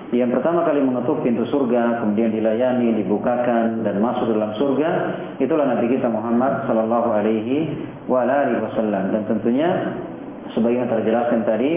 yang 0.07 0.31
pertama 0.31 0.63
kali 0.63 0.81
mengetuk 0.81 1.21
pintu 1.21 1.43
surga, 1.51 2.01
kemudian 2.01 2.31
dilayani, 2.31 2.95
dibukakan 3.03 3.83
dan 3.83 3.99
masuk 3.99 4.31
dalam 4.31 4.55
surga, 4.55 4.89
itulah 5.37 5.67
Nabi 5.67 5.85
kita 5.99 6.07
Muhammad 6.07 6.65
sallallahu 6.65 7.09
alaihi 7.11 7.75
wa 8.07 8.23
alihi 8.23 8.63
wasallam. 8.63 9.13
Dan 9.13 9.21
tentunya 9.27 9.69
sebagaimana 10.55 10.97
terjelaskan 10.99 11.43
tadi, 11.43 11.71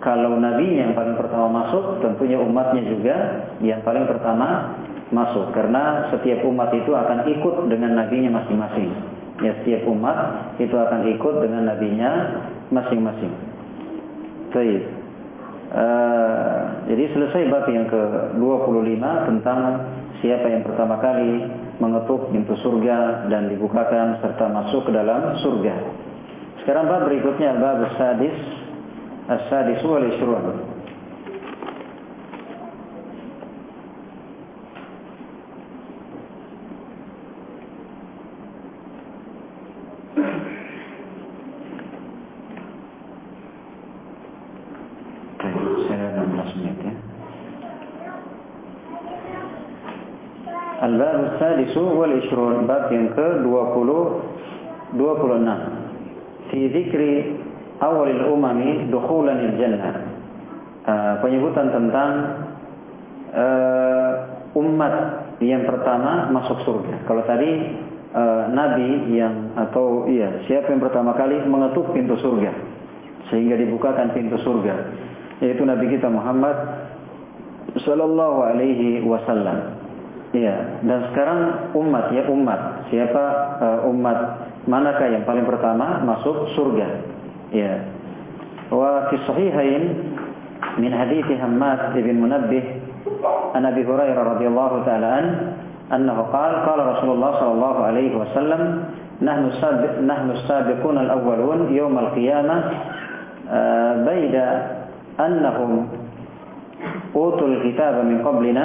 kalau 0.00 0.38
nabi 0.38 0.80
yang 0.80 0.94
paling 0.94 1.18
pertama 1.18 1.66
masuk, 1.66 2.00
tentunya 2.00 2.38
umatnya 2.38 2.82
juga 2.86 3.16
yang 3.60 3.82
paling 3.82 4.06
pertama 4.08 4.78
masuk 5.12 5.52
karena 5.52 6.10
setiap 6.10 6.42
umat 6.48 6.72
itu 6.74 6.90
akan 6.90 7.28
ikut 7.28 7.54
dengan 7.68 8.00
nabinya 8.00 8.40
masing-masing. 8.40 8.90
Ya, 9.42 9.52
setiap 9.62 9.86
umat 9.90 10.16
itu 10.62 10.74
akan 10.74 11.10
ikut 11.18 11.34
dengan 11.42 11.66
nabinya 11.68 12.10
masing-masing. 12.70 13.34
Baik. 14.54 15.03
Uh, 15.72 16.84
jadi 16.86 17.04
selesai 17.16 17.42
bab 17.48 17.66
yang 17.72 17.88
ke-25 17.88 19.00
tentang 19.00 19.60
siapa 20.20 20.46
yang 20.46 20.62
pertama 20.62 21.00
kali 21.00 21.48
mengetuk 21.80 22.30
pintu 22.30 22.54
surga 22.60 23.26
dan 23.32 23.48
dibukakan 23.48 24.20
serta 24.20 24.46
masuk 24.52 24.86
ke 24.86 24.92
dalam 24.92 25.40
surga. 25.40 25.74
Sekarang 26.62 26.88
bab 26.88 27.08
berikutnya 27.08 27.56
bab 27.58 27.80
sadis 27.96 28.36
as-sadis 29.28 29.80
wal 29.84 30.04
ishrun. 30.04 30.73
Al-Bab 50.84 51.40
Sadisu 51.40 51.84
wal 51.96 52.20
Ishrun 52.20 52.68
Bab 52.68 52.92
yang 52.92 53.14
ke-20 53.16 53.88
26 55.00 56.52
Fi 56.52 56.60
zikri 56.76 57.12
awalil 57.80 58.28
umami 58.28 58.90
Dukhulanil 58.92 59.54
Jannah 59.56 59.94
uh, 60.84 61.14
Penyebutan 61.24 61.72
tentang 61.72 62.10
uh, 63.32 64.12
Umat 64.54 65.26
yang 65.42 65.66
pertama 65.66 66.30
masuk 66.30 66.62
surga. 66.62 67.10
Kalau 67.10 67.26
tadi 67.26 67.74
uh, 68.14 68.46
Nabi 68.54 69.18
yang 69.18 69.50
Atau 69.58 70.06
iya 70.06 70.46
Siapa 70.46 70.70
yang 70.70 70.78
pertama 70.78 71.10
kali 71.18 71.42
mengetuk 71.42 71.90
pintu 71.90 72.14
surga? 72.22 72.54
Sehingga 73.32 73.58
dibukakan 73.58 74.14
pintu 74.14 74.38
surga 74.44 74.74
Yaitu 75.42 75.62
Nabi 75.66 75.90
kita 75.90 76.06
Muhammad 76.06 76.54
Sallallahu 77.74 78.38
alaihi 78.54 79.02
wasallam 79.02 79.74
Iya, 80.34 80.82
dan 80.82 81.14
sekarang 81.14 81.70
umat 81.78 82.10
ya 82.10 82.26
umat. 82.26 82.90
Siapa 82.90 83.24
uh, 83.62 83.78
umat 83.86 84.18
manakah 84.66 85.06
yang 85.06 85.22
paling 85.22 85.46
pertama 85.46 86.02
masuk 86.02 86.50
surga? 86.58 87.06
Iya. 87.54 87.86
Wa 88.66 89.14
fi 89.14 89.22
sahihain 89.30 89.94
min 90.82 90.90
hadits 90.90 91.30
Hammad 91.38 91.94
bin 91.94 92.18
Munabbih 92.18 92.66
an 93.54 93.62
Abi 93.62 93.86
Hurairah 93.86 94.34
radhiyallahu 94.34 94.82
taala 94.82 95.08
an 95.22 95.26
annahu 95.94 96.26
qala 96.34 96.66
qala 96.66 96.82
Rasulullah 96.98 97.38
sallallahu 97.38 97.80
alaihi 97.86 98.18
wasallam 98.18 98.90
nahnu 99.22 99.54
sabiq 99.62 100.02
nahnu 100.02 100.34
al-awwalun 100.34 101.70
yawm 101.70 101.94
al-qiyamah 101.94 102.60
uh, 103.46 103.92
baida 104.02 104.73
annahum 105.20 105.88
utul 107.14 107.54
kitaba 107.62 108.02
min 108.02 108.20
qablina 108.20 108.64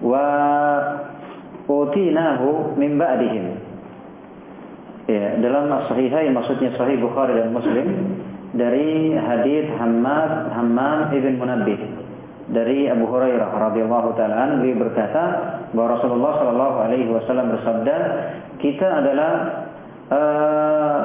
wa 0.00 0.24
utinahu 1.68 2.74
min 2.80 2.96
ba'dihim. 2.96 3.46
Ya, 5.08 5.40
dalam 5.40 5.72
sahihain 5.88 6.36
maksudnya 6.36 6.76
sahih 6.76 7.00
Bukhari 7.00 7.32
dan 7.32 7.52
Muslim 7.56 7.86
dari 8.52 9.16
hadis 9.16 9.68
Hammad 9.80 10.52
Hammam 10.52 11.12
ibn 11.16 11.40
Munabbih 11.40 11.80
dari 12.48 12.88
Abu 12.88 13.04
Hurairah 13.08 13.52
radhiyallahu 13.52 14.16
taala 14.16 14.36
anhu 14.48 14.72
berkata 14.76 15.24
bahwa 15.72 16.00
Rasulullah 16.00 16.32
sallallahu 16.40 16.76
alaihi 16.80 17.08
wasallam 17.12 17.52
bersabda 17.56 17.96
kita 18.56 18.88
adalah 19.04 19.32
uh, 20.08 21.04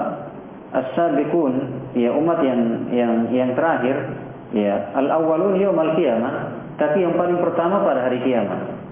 as-sabiqun 0.71 1.53
ya 1.99 2.15
umat 2.15 2.39
yang 2.47 2.61
yang 2.95 3.13
yang 3.31 3.49
terakhir 3.59 4.07
ya 4.53 4.93
al-awwalun 4.93 5.57
yaumil 5.57 5.97
qiyamah 5.97 6.53
tapi 6.77 7.01
yang 7.01 7.17
paling 7.17 7.41
pertama 7.41 7.81
pada 7.85 8.05
hari 8.05 8.21
kiamat 8.21 8.83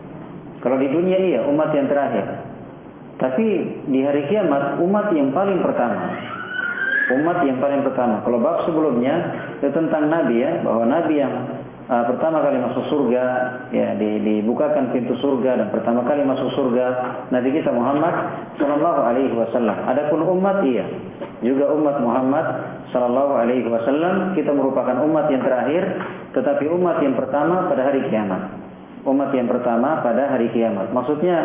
kalau 0.61 0.77
di 0.77 0.87
dunia 0.93 1.17
iya 1.17 1.41
umat 1.49 1.73
yang 1.73 1.89
terakhir. 1.89 2.25
Tapi 3.17 3.45
di 3.89 3.99
hari 4.05 4.29
kiamat 4.29 4.77
umat 4.81 5.09
yang 5.13 5.33
paling 5.33 5.57
pertama. 5.61 6.13
Umat 7.17 7.43
yang 7.43 7.57
paling 7.57 7.81
pertama. 7.81 8.21
Kalau 8.21 8.37
bab 8.39 8.65
sebelumnya 8.69 9.13
itu 9.57 9.73
tentang 9.73 10.09
nabi 10.09 10.41
ya, 10.41 10.61
bahwa 10.61 10.85
nabi 10.85 11.17
yang 11.17 11.33
uh, 11.91 12.03
pertama 12.07 12.39
kali 12.39 12.57
masuk 12.63 12.87
surga, 12.87 13.23
ya 13.75 13.93
di, 13.99 14.23
dibukakan 14.23 14.95
pintu 14.95 15.19
surga 15.19 15.59
dan 15.59 15.67
pertama 15.69 16.07
kali 16.07 16.23
masuk 16.23 16.47
surga 16.55 16.87
Nabi 17.27 17.49
kita 17.51 17.75
Muhammad 17.75 18.15
Shallallahu 18.55 18.99
Alaihi 19.03 19.35
Wasallam. 19.35 19.77
Adapun 19.91 20.23
umat 20.39 20.63
iya, 20.63 20.87
juga 21.43 21.67
umat 21.75 21.99
Muhammad 21.99 22.45
Shallallahu 22.95 23.33
Alaihi 23.35 23.67
Wasallam 23.67 24.33
kita 24.39 24.55
merupakan 24.55 24.95
umat 25.03 25.27
yang 25.27 25.43
terakhir, 25.43 25.83
tetapi 26.31 26.71
umat 26.71 27.03
yang 27.03 27.19
pertama 27.19 27.67
pada 27.67 27.91
hari 27.91 28.07
kiamat. 28.07 28.41
Umat 29.01 29.33
yang 29.35 29.49
pertama 29.49 29.99
pada 29.99 30.31
hari 30.31 30.47
kiamat. 30.55 30.93
Maksudnya 30.93 31.37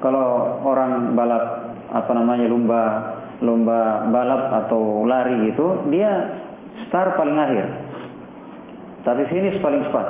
kalau 0.00 0.58
orang 0.64 1.12
balap 1.18 1.74
apa 1.92 2.12
namanya 2.16 2.48
lumba 2.48 2.82
lomba 3.42 4.06
balap 4.08 4.54
atau 4.64 5.02
lari 5.02 5.50
itu 5.50 5.66
dia 5.90 6.40
start 6.86 7.18
paling 7.18 7.36
akhir. 7.36 7.66
Tapi 9.02 9.22
finish 9.30 9.58
paling 9.58 9.82
cepat. 9.90 10.06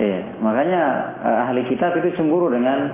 Iya, 0.00 0.20
makanya 0.40 0.82
eh, 1.20 1.44
ahli 1.44 1.62
kitab 1.68 1.92
itu 2.00 2.16
cemburu 2.16 2.48
dengan 2.48 2.88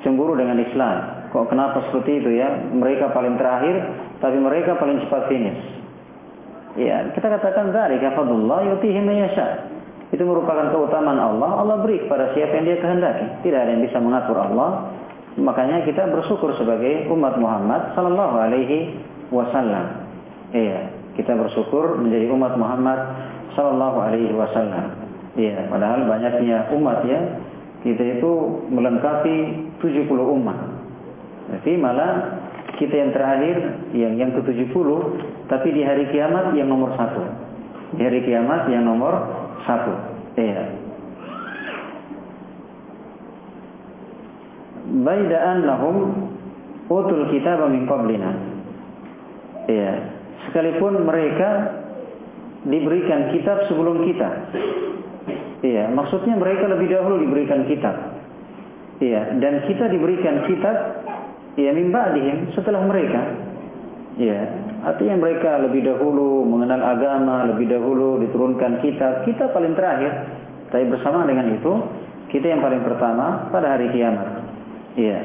cemburu 0.00 0.32
dengan 0.32 0.56
Islam. 0.56 1.28
Kok 1.36 1.52
kenapa 1.52 1.84
seperti 1.90 2.24
itu 2.24 2.30
ya? 2.40 2.48
Mereka 2.72 3.12
paling 3.12 3.36
terakhir, 3.36 3.76
tapi 4.24 4.40
mereka 4.40 4.78
paling 4.80 5.04
cepat 5.04 5.28
finish. 5.28 5.60
Iya, 6.74 7.12
kita 7.12 7.28
katakan 7.28 7.70
dari 7.70 8.00
fadlullah 8.00 8.64
yutihi 8.72 9.00
man 9.04 9.16
yasha. 9.28 9.68
Itu 10.14 10.22
merupakan 10.24 10.70
keutamaan 10.70 11.18
Allah. 11.18 11.50
Allah 11.58 11.76
beri 11.82 12.06
kepada 12.06 12.30
siapa 12.32 12.54
yang 12.56 12.64
dia 12.70 12.78
kehendaki. 12.78 13.26
Tidak 13.42 13.58
ada 13.58 13.70
yang 13.74 13.82
bisa 13.82 13.98
mengatur 13.98 14.38
Allah. 14.38 14.94
Makanya 15.34 15.82
kita 15.82 16.06
bersyukur 16.06 16.54
sebagai 16.54 17.10
umat 17.10 17.34
Muhammad 17.42 17.98
sallallahu 17.98 18.36
alaihi 18.38 18.94
wasallam. 19.34 20.06
Iya, 20.54 20.94
kita 21.14 21.32
bersyukur 21.34 21.98
menjadi 21.98 22.30
umat 22.34 22.54
Muhammad 22.58 23.00
sallallahu 23.54 23.98
alaihi 24.02 24.34
wasallam. 24.34 24.94
Iya, 25.34 25.66
padahal 25.66 26.06
banyaknya 26.06 26.70
umat 26.74 27.02
ya, 27.06 27.20
kita 27.82 28.18
itu 28.18 28.30
melengkapi 28.70 29.36
70 29.82 30.10
umat. 30.10 30.58
Jadi 31.50 31.76
malah 31.78 32.40
kita 32.78 32.94
yang 32.94 33.10
terakhir 33.14 33.56
yang 33.94 34.14
yang 34.18 34.30
ke-70 34.34 34.88
tapi 35.46 35.68
di 35.70 35.82
hari 35.86 36.08
kiamat 36.10 36.54
yang 36.58 36.70
nomor 36.70 36.94
satu. 36.98 37.22
Di 37.94 38.02
hari 38.02 38.24
kiamat 38.26 38.66
yang 38.70 38.86
nomor 38.88 39.14
satu. 39.68 39.94
Iya. 40.34 40.84
baida 44.84 45.38
annahum 45.56 46.28
utul 46.86 47.26
kitab 47.32 47.64
min 47.72 47.88
qablina. 47.88 48.30
Iya. 49.66 49.94
Sekalipun 50.54 51.02
mereka 51.02 51.82
diberikan 52.62 53.34
kitab 53.34 53.66
sebelum 53.66 54.06
kita. 54.06 54.54
Iya, 55.66 55.90
maksudnya 55.90 56.38
mereka 56.38 56.70
lebih 56.70 56.94
dahulu 56.94 57.26
diberikan 57.26 57.66
kitab. 57.66 58.14
Iya, 59.02 59.34
dan 59.42 59.66
kita 59.66 59.90
diberikan 59.90 60.46
kitab 60.46 61.02
ya 61.58 61.74
min 61.74 61.90
ba'dihim 61.90 62.54
setelah 62.54 62.86
mereka. 62.86 63.34
Iya, 64.14 64.46
artinya 64.86 65.26
mereka 65.26 65.58
lebih 65.58 65.90
dahulu 65.90 66.46
mengenal 66.46 66.86
agama, 66.86 67.50
lebih 67.50 67.66
dahulu 67.74 68.22
diturunkan 68.22 68.78
kitab, 68.78 69.26
kita 69.26 69.50
paling 69.50 69.74
terakhir. 69.74 70.22
Tapi 70.70 70.86
bersama 70.86 71.26
dengan 71.26 71.50
itu, 71.50 71.72
kita 72.30 72.46
yang 72.46 72.62
paling 72.62 72.86
pertama 72.86 73.50
pada 73.50 73.74
hari 73.74 73.90
kiamat. 73.90 74.38
Iya. 74.94 75.18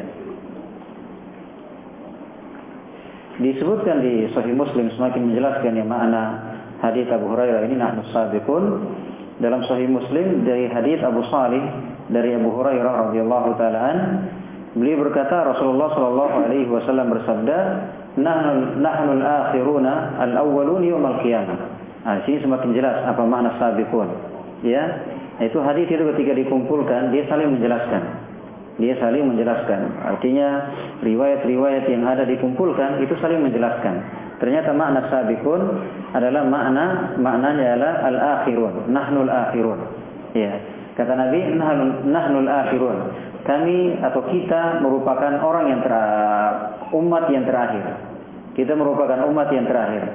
Disebutkan 3.40 4.04
di 4.04 4.28
Sahih 4.36 4.52
Muslim 4.52 4.92
semakin 5.00 5.32
menjelaskan 5.32 5.72
yang 5.80 5.88
makna 5.88 6.44
hadis 6.84 7.08
Abu 7.08 7.32
Hurairah 7.32 7.72
ini 7.72 7.80
nahnu 7.80 8.04
sabiqun 8.12 8.64
dalam 9.40 9.64
Sahih 9.64 9.88
Muslim 9.88 10.44
dari 10.44 10.68
hadis 10.68 11.00
Abu 11.00 11.24
Salih 11.32 11.64
dari 12.12 12.36
Abu 12.36 12.52
Hurairah 12.52 13.08
radhiyallahu 13.08 13.56
taalaan 13.56 13.98
beliau 14.76 15.08
berkata 15.08 15.56
Rasulullah 15.56 15.88
sallallahu 15.96 16.36
alaihi 16.52 16.68
wasallam 16.68 17.16
bersabda 17.16 17.58
nahnu 18.20 18.84
nahnu 18.84 19.24
al-akhiruna 19.24 20.20
al-awwalun 20.20 20.84
yawm 20.84 21.08
al-qiyamah. 21.08 21.60
Nah, 22.04 22.20
sini 22.28 22.44
semakin 22.44 22.76
jelas 22.76 23.08
apa 23.08 23.24
makna 23.24 23.56
sabiqun. 23.56 24.08
Ya, 24.68 24.84
itu 25.40 25.56
hadis 25.64 25.88
itu 25.88 26.04
ketika 26.12 26.36
dikumpulkan 26.36 27.16
dia 27.16 27.24
saling 27.32 27.56
menjelaskan 27.56 28.19
dia 28.80 28.96
saling 28.98 29.28
menjelaskan. 29.28 29.92
Artinya 30.08 30.48
riwayat-riwayat 31.04 31.86
yang 31.92 32.08
ada 32.08 32.24
dikumpulkan 32.24 33.04
itu 33.04 33.12
saling 33.20 33.44
menjelaskan. 33.44 34.00
Ternyata 34.40 34.72
makna 34.72 35.04
sabikun 35.12 35.62
adalah 36.16 36.48
makna 36.48 37.14
maknanya 37.20 37.76
adalah 37.76 37.94
al-akhirun, 38.08 38.88
nahnul 38.88 39.28
akhirun. 39.28 39.80
Ya. 40.32 40.64
Kata 40.96 41.12
Nabi, 41.16 41.60
nahnul 42.08 42.48
akhirun. 42.48 42.98
Kami 43.44 44.00
atau 44.00 44.24
kita 44.32 44.80
merupakan 44.84 45.32
orang 45.44 45.66
yang 45.76 45.80
ter 45.84 45.94
umat 46.96 47.28
yang 47.32 47.44
terakhir. 47.44 47.84
Kita 48.56 48.76
merupakan 48.76 49.28
umat 49.28 49.48
yang 49.52 49.68
terakhir. 49.68 50.08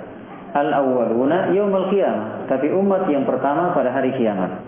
Al-awwaluna 0.55 1.53
yaumul 1.53 1.91
qiyamah, 1.91 2.47
tapi 2.47 2.71
umat 2.71 3.11
yang 3.11 3.27
pertama 3.27 3.75
pada 3.75 3.91
hari 3.91 4.15
kiamat. 4.17 4.61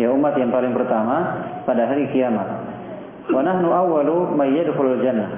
Ya 0.00 0.08
umat 0.12 0.34
yang 0.36 0.48
paling 0.48 0.72
pertama 0.72 1.44
pada 1.68 1.88
hari 1.88 2.08
kiamat. 2.10 2.75
Wa 3.30 3.40
nahnu 3.42 3.68
awwalu 3.70 4.34
may 4.38 4.54
yadkhulul 4.54 5.02
jannah. 5.02 5.30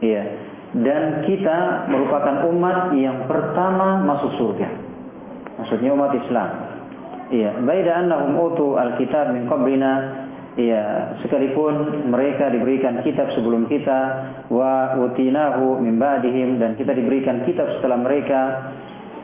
Iya. 0.00 0.24
Dan 0.70 1.26
kita 1.26 1.90
merupakan 1.90 2.46
umat 2.46 2.94
yang 2.94 3.26
pertama 3.26 4.06
masuk 4.06 4.30
surga. 4.38 4.68
Maksudnya 5.60 5.90
umat 5.92 6.14
Islam. 6.14 6.50
Iya, 7.30 7.62
baida 7.62 8.02
annahum 8.02 8.34
utu 8.38 8.74
alkitab 8.74 9.34
min 9.34 9.46
qablina 9.46 10.26
Iya, 10.58 11.14
sekalipun 11.22 12.10
mereka 12.10 12.50
diberikan 12.50 13.06
kitab 13.06 13.30
sebelum 13.38 13.70
kita 13.70 14.00
wa 14.50 14.98
utinahu 14.98 15.78
min 15.78 15.94
ba'dihim 15.94 16.58
dan 16.58 16.74
kita 16.74 16.90
diberikan 16.90 17.46
kitab 17.46 17.70
setelah 17.78 17.94
mereka 18.02 18.40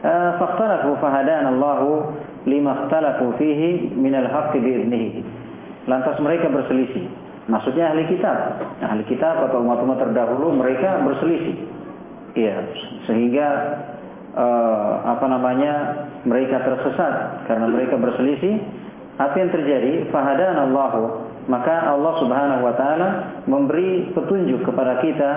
uh, 0.06 0.38
faqtalafu 0.38 0.94
fahadana 1.02 1.50
Allah 1.50 2.14
lima 2.46 2.86
ikhtalafu 2.86 3.34
fihi 3.42 3.90
min 3.98 4.14
al-haqq 4.14 4.54
bi 4.62 4.86
Lantas 5.90 6.14
mereka 6.22 6.46
berselisih 6.46 7.25
Maksudnya 7.46 7.94
ahli 7.94 8.04
kitab. 8.10 8.36
Ahli 8.82 9.02
kitab 9.06 9.38
atau 9.50 9.62
umat-umat 9.62 10.02
terdahulu 10.02 10.54
mereka 10.54 10.98
berselisih. 11.06 11.56
Iya, 12.36 12.56
sehingga 13.08 13.48
uh, 14.36 14.92
apa 15.16 15.26
namanya? 15.30 15.74
mereka 16.26 16.58
tersesat 16.58 17.46
karena 17.46 17.70
mereka 17.70 17.94
berselisih. 18.02 18.58
Apa 19.16 19.38
yang 19.38 19.54
terjadi? 19.54 20.10
Fahadan 20.10 20.58
Allahu 20.58 21.26
maka 21.46 21.94
Allah 21.94 22.14
Subhanahu 22.18 22.62
wa 22.66 22.74
taala 22.74 23.08
memberi 23.46 24.10
petunjuk 24.10 24.66
kepada 24.66 24.98
kita 24.98 25.30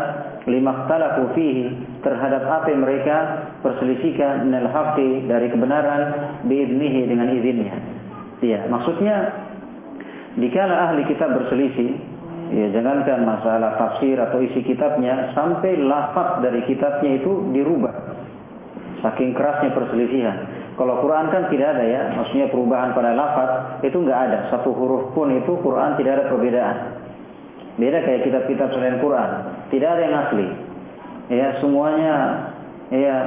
lima 0.49 0.89
talaku 0.89 1.37
fihi 1.37 1.69
terhadap 2.01 2.49
apa 2.49 2.73
yang 2.73 2.81
mereka 2.81 3.17
perselisihkan 3.61 4.49
minal 4.49 4.73
haqqi 4.73 5.29
dari 5.29 5.53
kebenaran 5.53 6.01
biiznihi 6.49 7.01
dengan 7.05 7.29
izinnya. 7.29 7.75
Iya, 8.41 8.65
maksudnya 8.73 9.15
Dikala 10.39 10.75
ahli 10.89 11.03
kitab 11.03 11.35
berselisih, 11.35 11.99
ya 12.55 12.67
jangankan 12.71 13.27
masalah 13.27 13.75
tafsir 13.75 14.15
atau 14.15 14.39
isi 14.39 14.63
kitabnya, 14.63 15.35
sampai 15.35 15.75
lafaz 15.75 16.39
dari 16.39 16.63
kitabnya 16.63 17.19
itu 17.19 17.51
dirubah. 17.51 17.95
Saking 19.03 19.35
kerasnya 19.35 19.75
perselisihan. 19.75 20.37
Kalau 20.79 21.03
Quran 21.03 21.27
kan 21.27 21.51
tidak 21.51 21.75
ada 21.75 21.83
ya, 21.83 22.01
maksudnya 22.15 22.47
perubahan 22.47 22.95
pada 22.95 23.11
lafaz 23.11 23.83
itu 23.83 23.99
nggak 23.99 24.19
ada. 24.31 24.39
Satu 24.47 24.71
huruf 24.71 25.11
pun 25.11 25.27
itu 25.35 25.59
Quran 25.59 25.99
tidak 25.99 26.19
ada 26.19 26.25
perbedaan. 26.31 26.77
Beda 27.75 27.99
kayak 28.03 28.23
kitab-kitab 28.27 28.75
selain 28.75 28.99
Quran, 29.03 29.29
tidak 29.71 29.89
ada 29.95 30.01
yang 30.03 30.15
asli. 30.23 30.47
Ya 31.31 31.47
semuanya 31.59 32.15
ya 32.91 33.17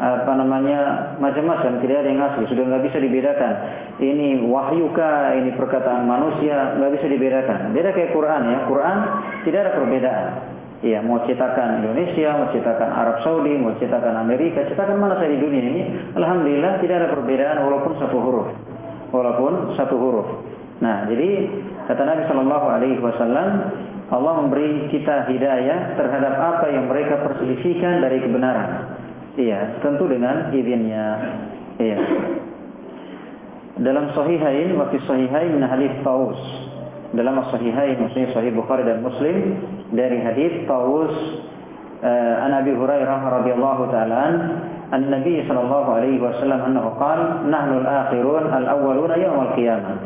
apa 0.00 0.32
namanya 0.32 0.78
macam-macam. 1.20 1.76
Tidak 1.84 1.96
ada 2.00 2.08
yang 2.08 2.24
asli. 2.24 2.48
Sudah 2.48 2.64
nggak 2.64 2.88
bisa 2.88 2.98
dibedakan. 3.04 3.54
Ini 4.00 4.48
wahyuka 4.48 5.36
ini 5.36 5.52
perkataan 5.52 6.08
manusia 6.08 6.80
nggak 6.80 6.92
bisa 6.96 7.06
dibedakan. 7.12 7.76
Beda 7.76 7.92
kayak 7.92 8.16
Quran 8.16 8.42
ya. 8.48 8.58
Quran 8.64 8.96
tidak 9.44 9.60
ada 9.68 9.72
perbedaan. 9.76 10.28
Iya, 10.80 11.04
mau 11.04 11.20
cetakan 11.28 11.84
Indonesia, 11.84 12.40
mau 12.40 12.48
cetakan 12.56 12.88
Arab 12.88 13.20
Saudi, 13.20 13.52
mau 13.60 13.76
cetakan 13.76 14.16
Amerika, 14.16 14.64
cetakan 14.64 14.96
mana 14.96 15.20
saja 15.20 15.28
di 15.28 15.36
dunia 15.36 15.60
ini, 15.60 15.82
alhamdulillah 16.16 16.80
tidak 16.80 17.04
ada 17.04 17.08
perbedaan 17.12 17.68
walaupun 17.68 18.00
satu 18.00 18.16
huruf, 18.16 18.48
walaupun 19.12 19.76
satu 19.76 20.00
huruf. 20.00 20.28
Nah, 20.80 21.04
jadi 21.04 21.52
kata 21.84 22.00
Nabi 22.00 22.22
Shallallahu 22.32 22.66
Alaihi 22.72 22.96
Wasallam, 22.96 23.48
Allah 24.08 24.32
memberi 24.40 24.88
kita 24.88 25.28
hidayah 25.28 26.00
terhadap 26.00 26.34
apa 26.34 26.66
yang 26.72 26.88
mereka 26.88 27.28
perselisihkan 27.28 28.00
dari 28.00 28.24
kebenaran. 28.24 28.96
Iya, 29.38 29.78
tentu 29.78 30.10
dengan 30.10 30.50
izinnya. 30.50 31.06
Iya. 31.78 31.98
Dalam 33.80 34.10
sahihain, 34.12 34.74
waktu 34.74 34.98
sahihain 35.06 35.54
min 35.54 35.64
hadis 35.64 35.94
Taus. 36.02 36.36
Dalam 37.14 37.38
sahihain, 37.50 37.98
maksudnya 37.98 38.30
sahih 38.34 38.50
Bukhari 38.54 38.82
dan 38.86 39.02
Muslim 39.02 39.56
dari 39.94 40.18
hadis 40.22 40.66
Taus 40.66 41.14
uh, 42.02 42.44
An 42.44 42.52
Abi 42.58 42.74
Hurairah 42.74 43.20
radhiyallahu 43.40 43.82
taala 43.90 44.22
an 44.90 45.02
Nabi 45.06 45.46
sallallahu 45.46 45.88
alaihi 45.90 46.18
wasallam 46.18 46.70
annahu 46.70 46.98
qala 46.98 47.46
nahnu 47.46 47.82
al-akhirun 47.86 48.44
al-awwaluna 48.50 49.14
yawm 49.18 49.38
al-qiyamah. 49.50 49.96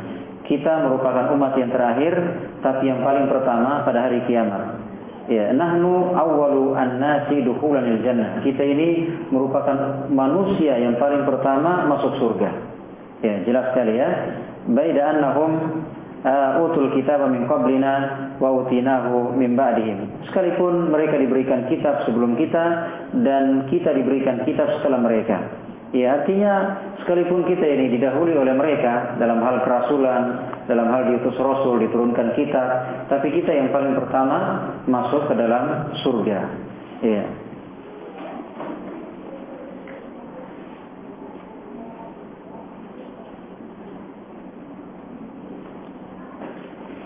Kita 0.45 0.85
merupakan 0.85 1.33
umat 1.33 1.57
yang 1.57 1.73
terakhir 1.73 2.15
tapi 2.61 2.93
yang 2.93 3.01
paling 3.01 3.33
pertama 3.33 3.81
pada 3.89 4.05
hari 4.05 4.21
kiamat. 4.29 4.77
Ya, 5.25 5.57
nahnu 5.57 6.13
awwalu 6.13 6.77
an-nasi 6.77 7.41
dukhulan 7.41 7.89
jannah. 8.05 8.45
Kita 8.45 8.61
ini 8.61 9.09
merupakan 9.33 10.05
manusia 10.13 10.77
yang 10.77 11.01
paling 11.01 11.25
pertama 11.25 11.89
masuk 11.89 12.21
surga. 12.21 12.51
Ya, 13.25 13.41
jelas 13.49 13.73
sekali 13.73 13.97
ya. 13.97 14.11
Baida 14.69 15.17
annahum 15.17 15.81
uh, 16.29 16.65
utul 16.69 16.93
kitab 16.93 17.25
min 17.33 17.49
qablina 17.49 18.29
wa 18.37 18.53
utinahu 18.65 19.33
min 19.33 19.57
ba'dihim. 19.57 20.29
Sekalipun 20.29 20.93
mereka 20.93 21.17
diberikan 21.17 21.73
kitab 21.73 22.05
sebelum 22.05 22.37
kita 22.37 22.65
dan 23.25 23.69
kita 23.73 23.97
diberikan 23.97 24.45
kitab 24.45 24.77
setelah 24.81 25.01
mereka. 25.01 25.41
Ya 25.95 26.19
artinya 26.19 26.55
sekalipun 26.99 27.47
kita 27.47 27.63
ini 27.63 27.95
didahului 27.95 28.35
oleh 28.35 28.51
mereka 28.51 29.15
dalam 29.15 29.39
hal 29.39 29.63
kerasulan, 29.63 30.43
dalam 30.67 30.91
hal 30.91 31.07
diutus 31.07 31.39
Rasul, 31.39 31.87
diturunkan 31.87 32.35
kitab, 32.35 32.67
tapi 33.07 33.31
kita 33.31 33.55
yang 33.55 33.71
paling 33.71 33.95
pertama 33.95 34.75
masuk 34.91 35.31
ke 35.31 35.39
dalam 35.39 35.95
surga. 36.03 36.51
Ya. 36.99 37.23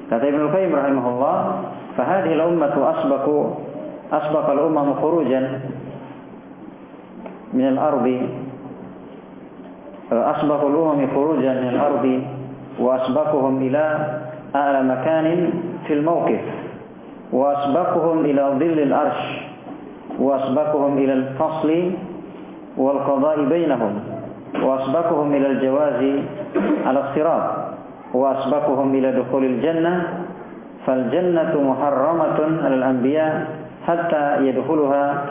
Kata 0.08 0.24
Ibnu 0.24 0.48
Qayyim 0.48 0.72
rahimahullah, 0.72 1.36
"Fahadhihi 1.92 2.40
al-ummatu 2.40 2.80
asbaqu 2.80 3.38
asbaqa 4.08 4.56
al-umam 4.56 4.96
khurujan 4.96 5.76
min 7.52 7.76
al-ardi 7.76 8.37
أسبق 10.12 10.64
الأمم 10.64 11.06
خروجا 11.14 11.52
من 11.60 11.68
الأرض 11.68 12.22
وأسبقهم 12.78 13.56
إلى 13.62 13.84
أعلى 14.56 14.82
مكان 14.82 15.50
في 15.86 15.92
الموقف 15.94 16.40
وأسبقهم 17.32 18.24
إلى 18.24 18.42
ظل 18.58 18.78
الأرش 18.88 19.20
وأسبقهم 20.18 20.98
إلى 20.98 21.12
الفصل 21.12 21.90
والقضاء 22.76 23.44
بينهم 23.44 23.92
وأسبقهم 24.62 25.34
إلى 25.34 25.46
الجواز 25.46 26.02
على 26.86 27.00
الصراط 27.00 27.50
وأسبقهم 28.14 28.94
إلى 28.94 29.12
دخول 29.12 29.44
الجنة 29.44 30.08
فالجنة 30.86 31.52
محرمة 31.70 32.38
على 32.64 32.74
الأنبياء 32.74 33.46
حتى 33.86 34.46
يدخلها 34.46 35.24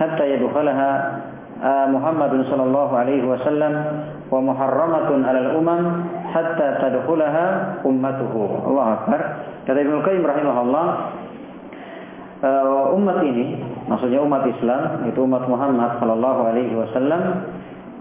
حتى 0.00 0.30
يدخلها 0.30 1.20
محمد 1.86 2.44
صلى 2.50 2.62
الله 2.62 2.98
عليه 2.98 3.22
وسلم. 3.24 3.84
Wa 4.28 4.40
muharramatun 4.40 5.20
'alal 5.24 5.50
umam 5.58 5.82
hatta 6.32 6.80
tadkhulaha 6.80 7.44
ummatuhu. 7.84 8.68
Allah 8.72 8.86
Akbar. 9.00 9.20
Kata 9.64 9.78
Ibnu 9.80 10.04
Qayyim 10.04 10.24
rahimahullah, 10.24 10.86
uh, 12.44 12.96
umat 12.96 13.18
ini, 13.24 13.56
maksudnya 13.88 14.20
umat 14.20 14.44
Islam, 14.48 15.08
itu 15.08 15.18
umat 15.24 15.48
Muhammad 15.48 15.96
sallallahu 16.00 16.40
alaihi 16.44 16.74
wasallam 16.76 17.48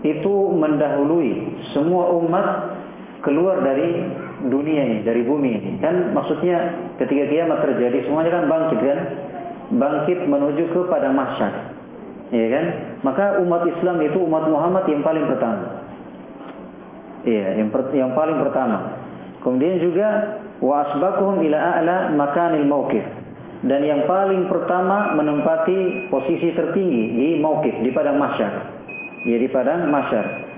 itu 0.04 0.34
mendahului 0.60 1.64
semua 1.72 2.12
umat 2.20 2.76
keluar 3.24 3.64
dari 3.64 4.04
dunia 4.52 4.84
ini, 4.84 4.98
dari 5.08 5.24
bumi 5.24 5.50
ini. 5.56 5.72
Kan 5.80 6.12
maksudnya 6.12 6.76
ketika 7.00 7.24
kiamat 7.32 7.64
terjadi 7.64 8.04
semuanya 8.04 8.32
kan 8.36 8.46
bangkit 8.52 8.80
kan? 8.84 9.00
Bangkit 9.74 10.20
menuju 10.28 10.76
kepada 10.76 11.08
mahsyar. 11.16 11.72
Ya 12.36 12.48
kan? 12.52 12.66
Maka 13.08 13.40
umat 13.40 13.64
Islam 13.64 14.04
itu 14.04 14.20
umat 14.28 14.44
Muhammad 14.52 14.84
yang 14.92 15.00
paling 15.08 15.24
pertama. 15.24 15.83
Iya, 17.24 17.56
yang, 17.56 17.72
per, 17.72 17.88
yang 17.96 18.12
paling 18.12 18.36
pertama. 18.44 19.00
Kemudian 19.40 19.80
juga 19.80 20.40
wasbakuhum 20.60 21.40
ila 21.48 21.60
a'la 21.80 21.98
makanil 22.16 22.68
mauqif. 22.68 23.04
Dan 23.64 23.80
yang 23.88 24.04
paling 24.04 24.52
pertama 24.52 25.16
menempati 25.16 26.12
posisi 26.12 26.52
tertinggi 26.52 27.04
di 27.16 27.28
mauqif, 27.40 27.80
di 27.80 27.96
padang 27.96 28.20
mahsyar. 28.20 28.52
Ya, 29.24 29.40
di 29.40 29.48
padang 29.48 29.88
mahsyar. 29.88 30.52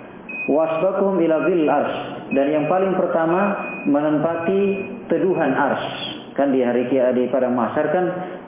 Wasbakuhum 0.50 1.22
ila 1.22 1.46
zil 1.46 1.70
arsh. 1.70 1.98
Dan 2.34 2.50
yang 2.50 2.66
paling 2.66 2.98
pertama 2.98 3.62
menempati 3.86 4.62
teduhan 5.06 5.54
arsh. 5.54 5.86
Kan 6.34 6.50
di 6.50 6.66
hari 6.66 6.90
kia 6.90 7.14
di 7.14 7.30
padang 7.30 7.54
mahsyar 7.54 7.94
kan 7.94 8.06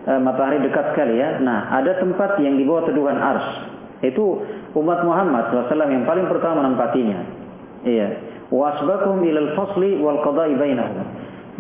e, 0.10 0.12
matahari 0.18 0.58
dekat 0.66 0.98
sekali 0.98 1.22
ya. 1.22 1.38
Nah, 1.38 1.70
ada 1.78 2.02
tempat 2.02 2.42
yang 2.42 2.58
di 2.58 2.66
bawah 2.66 2.90
teduhan 2.90 3.18
arsh. 3.18 3.50
Itu 4.02 4.42
umat 4.74 5.06
Muhammad 5.06 5.54
SAW 5.54 5.90
yang 5.90 6.06
paling 6.06 6.26
pertama 6.30 6.66
menempatinya. 6.66 7.37
Iya. 7.86 8.08
Wasbakum 8.48 9.22
ilal 9.28 9.54
fasli 9.54 10.00
wal 10.00 10.24
qada'i 10.24 10.56
bainahum. 10.56 11.04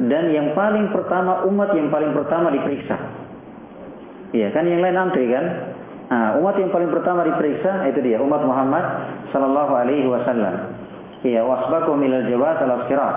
Dan 0.07 0.29
yang 0.29 0.53
paling 0.53 0.93
pertama 0.93 1.43
umat 1.49 1.73
yang 1.73 1.89
paling 1.89 2.13
pertama 2.13 2.53
diperiksa. 2.53 2.97
Iya, 4.31 4.53
kan 4.53 4.69
yang 4.69 4.85
lain 4.85 4.97
antri 4.97 5.25
kan? 5.27 5.45
Nah, 6.07 6.39
umat 6.39 6.55
yang 6.55 6.71
paling 6.71 6.87
pertama 6.87 7.27
diperiksa 7.27 7.83
itu 7.91 7.99
dia 7.99 8.21
umat 8.23 8.39
Muhammad 8.45 8.85
sallallahu 9.35 9.73
alaihi 9.75 10.07
wasallam. 10.07 10.77
Iya, 11.25 11.43
wasbakum 11.43 11.99
ilal 11.99 12.29
jawat 12.29 12.61
al 12.61 12.85
sirat 12.87 13.15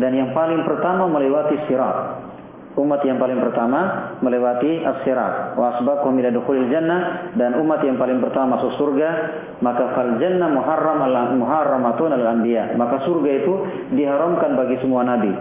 dan 0.00 0.16
yang 0.16 0.32
paling 0.32 0.64
pertama 0.64 1.04
melewati 1.06 1.60
sirat 1.68 2.31
umat 2.72 3.04
yang 3.04 3.20
paling 3.20 3.36
pertama 3.36 4.12
melewati 4.24 4.80
as-sirat. 4.80 5.58
Wa 5.60 5.76
asbaqhum 5.76 6.16
ila 6.16 6.30
dukhulil 6.32 6.72
jannah. 6.72 7.32
Dan 7.36 7.60
umat 7.60 7.84
yang 7.84 8.00
paling 8.00 8.20
pertama 8.24 8.56
masuk 8.56 8.72
surga 8.80 9.10
maka 9.60 9.92
fal 9.92 10.16
jannah 10.16 10.48
muharram 10.48 10.98
al 11.04 11.36
muharramatun 11.36 12.10
al 12.16 12.24
anbiya 12.38 12.74
maka 12.74 13.04
surga 13.04 13.30
itu 13.44 13.54
diharamkan 13.92 14.56
bagi 14.56 14.80
semua 14.80 15.04
nabi. 15.04 15.32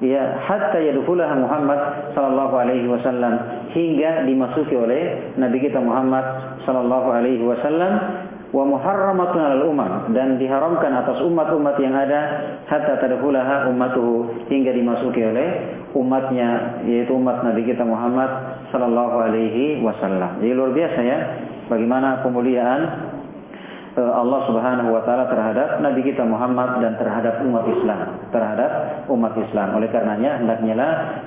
Ya 0.00 0.40
hatta 0.48 0.80
yadkhulaha 0.80 1.36
Muhammad 1.36 1.80
sallallahu 2.16 2.54
alaihi 2.56 2.88
wasallam. 2.88 3.64
Hingga 3.70 4.24
dimasuki 4.24 4.74
oleh 4.76 5.32
nabi 5.36 5.60
kita 5.60 5.80
Muhammad 5.80 6.24
sallallahu 6.64 7.08
alaihi 7.12 7.44
wasallam 7.44 8.19
wa 8.50 8.66
muharramatun 8.66 9.38
alal 9.38 9.70
umam 9.70 10.10
dan 10.10 10.34
diharamkan 10.34 10.90
atas 10.90 11.22
umat-umat 11.22 11.78
yang 11.78 11.94
ada 11.94 12.20
hatta 12.66 12.98
tadkhulaha 12.98 13.70
ummatuhu 13.70 14.46
hingga 14.50 14.74
dimasuki 14.74 15.22
oleh 15.22 15.78
umatnya 15.94 16.82
yaitu 16.82 17.14
umat 17.14 17.46
Nabi 17.46 17.62
kita 17.62 17.86
Muhammad 17.86 18.30
sallallahu 18.74 19.16
alaihi 19.22 19.78
wasallam. 19.82 20.42
Jadi 20.42 20.52
luar 20.54 20.74
biasa 20.74 21.00
ya 21.02 21.18
bagaimana 21.70 22.26
kemuliaan 22.26 22.80
eh, 23.94 24.12
Allah 24.18 24.40
Subhanahu 24.50 24.98
wa 24.98 25.02
taala 25.06 25.30
terhadap 25.30 25.78
Nabi 25.78 26.00
kita 26.02 26.26
Muhammad 26.26 26.82
dan 26.82 26.98
terhadap 26.98 27.46
umat 27.46 27.70
Islam, 27.70 28.00
terhadap 28.34 28.70
umat 29.06 29.34
Islam. 29.38 29.78
Oleh 29.78 29.88
karenanya 29.94 30.42
hendaknya 30.42 30.74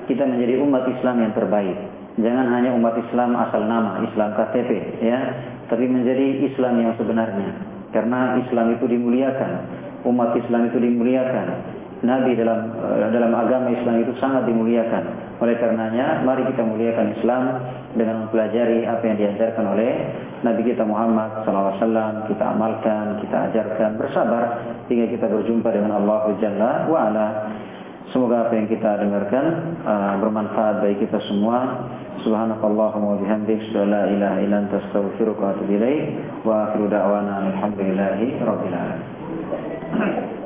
kita 0.04 0.28
menjadi 0.28 0.60
umat 0.60 0.84
Islam 0.92 1.24
yang 1.24 1.32
terbaik. 1.32 1.93
Jangan 2.14 2.46
hanya 2.54 2.70
umat 2.78 2.94
Islam 2.94 3.34
asal 3.34 3.66
nama, 3.66 3.98
Islam 4.06 4.38
KTP 4.38 5.02
ya, 5.02 5.18
tapi 5.66 5.90
menjadi 5.90 6.46
Islam 6.46 6.78
yang 6.78 6.94
sebenarnya. 6.94 7.50
Karena 7.90 8.38
Islam 8.38 8.74
itu 8.78 8.86
dimuliakan, 8.86 9.52
umat 10.06 10.30
Islam 10.38 10.70
itu 10.70 10.78
dimuliakan. 10.78 11.46
Nabi 12.04 12.36
dalam 12.36 12.70
eh, 12.70 13.10
dalam 13.10 13.32
agama 13.34 13.72
Islam 13.72 14.04
itu 14.06 14.12
sangat 14.22 14.46
dimuliakan. 14.46 15.04
Oleh 15.42 15.58
karenanya, 15.58 16.22
mari 16.22 16.46
kita 16.46 16.62
muliakan 16.62 17.18
Islam 17.18 17.42
dengan 17.98 18.26
mempelajari 18.26 18.86
apa 18.86 19.02
yang 19.02 19.16
diajarkan 19.18 19.64
oleh 19.74 19.92
Nabi 20.46 20.62
kita 20.70 20.86
Muhammad 20.86 21.42
SAW. 21.42 22.30
Kita 22.30 22.44
amalkan, 22.54 23.18
kita 23.26 23.50
ajarkan, 23.50 23.98
bersabar 23.98 24.62
hingga 24.86 25.10
kita 25.10 25.26
berjumpa 25.26 25.66
dengan 25.74 25.98
Allah 25.98 26.30
Jalla 26.38 26.72
wa. 26.86 27.02
Semoga 28.12 28.48
apa 28.48 28.52
yang 28.58 28.68
kita 28.68 29.00
dengarkan 29.00 29.44
uh, 29.86 30.14
bermanfaat 30.20 30.84
bagi 30.84 31.08
kita 31.08 31.18
semua. 31.30 31.88
Subhanakallahumma 32.22 33.16
wa 33.16 33.18
bihamdik, 33.18 33.60
la 33.74 34.06
ilaha 34.12 34.38
illa 34.44 34.56
anta 34.64 34.76
astaghfiruka 34.84 35.40
wa 35.40 35.50
atubu 35.56 35.72
ilaik. 35.72 36.04
Wa 36.44 36.70
akhiru 36.70 36.92
da'wana 36.92 37.52
alhamdulillahi 37.52 38.26
rabbil 38.44 38.76
alamin. 38.76 40.43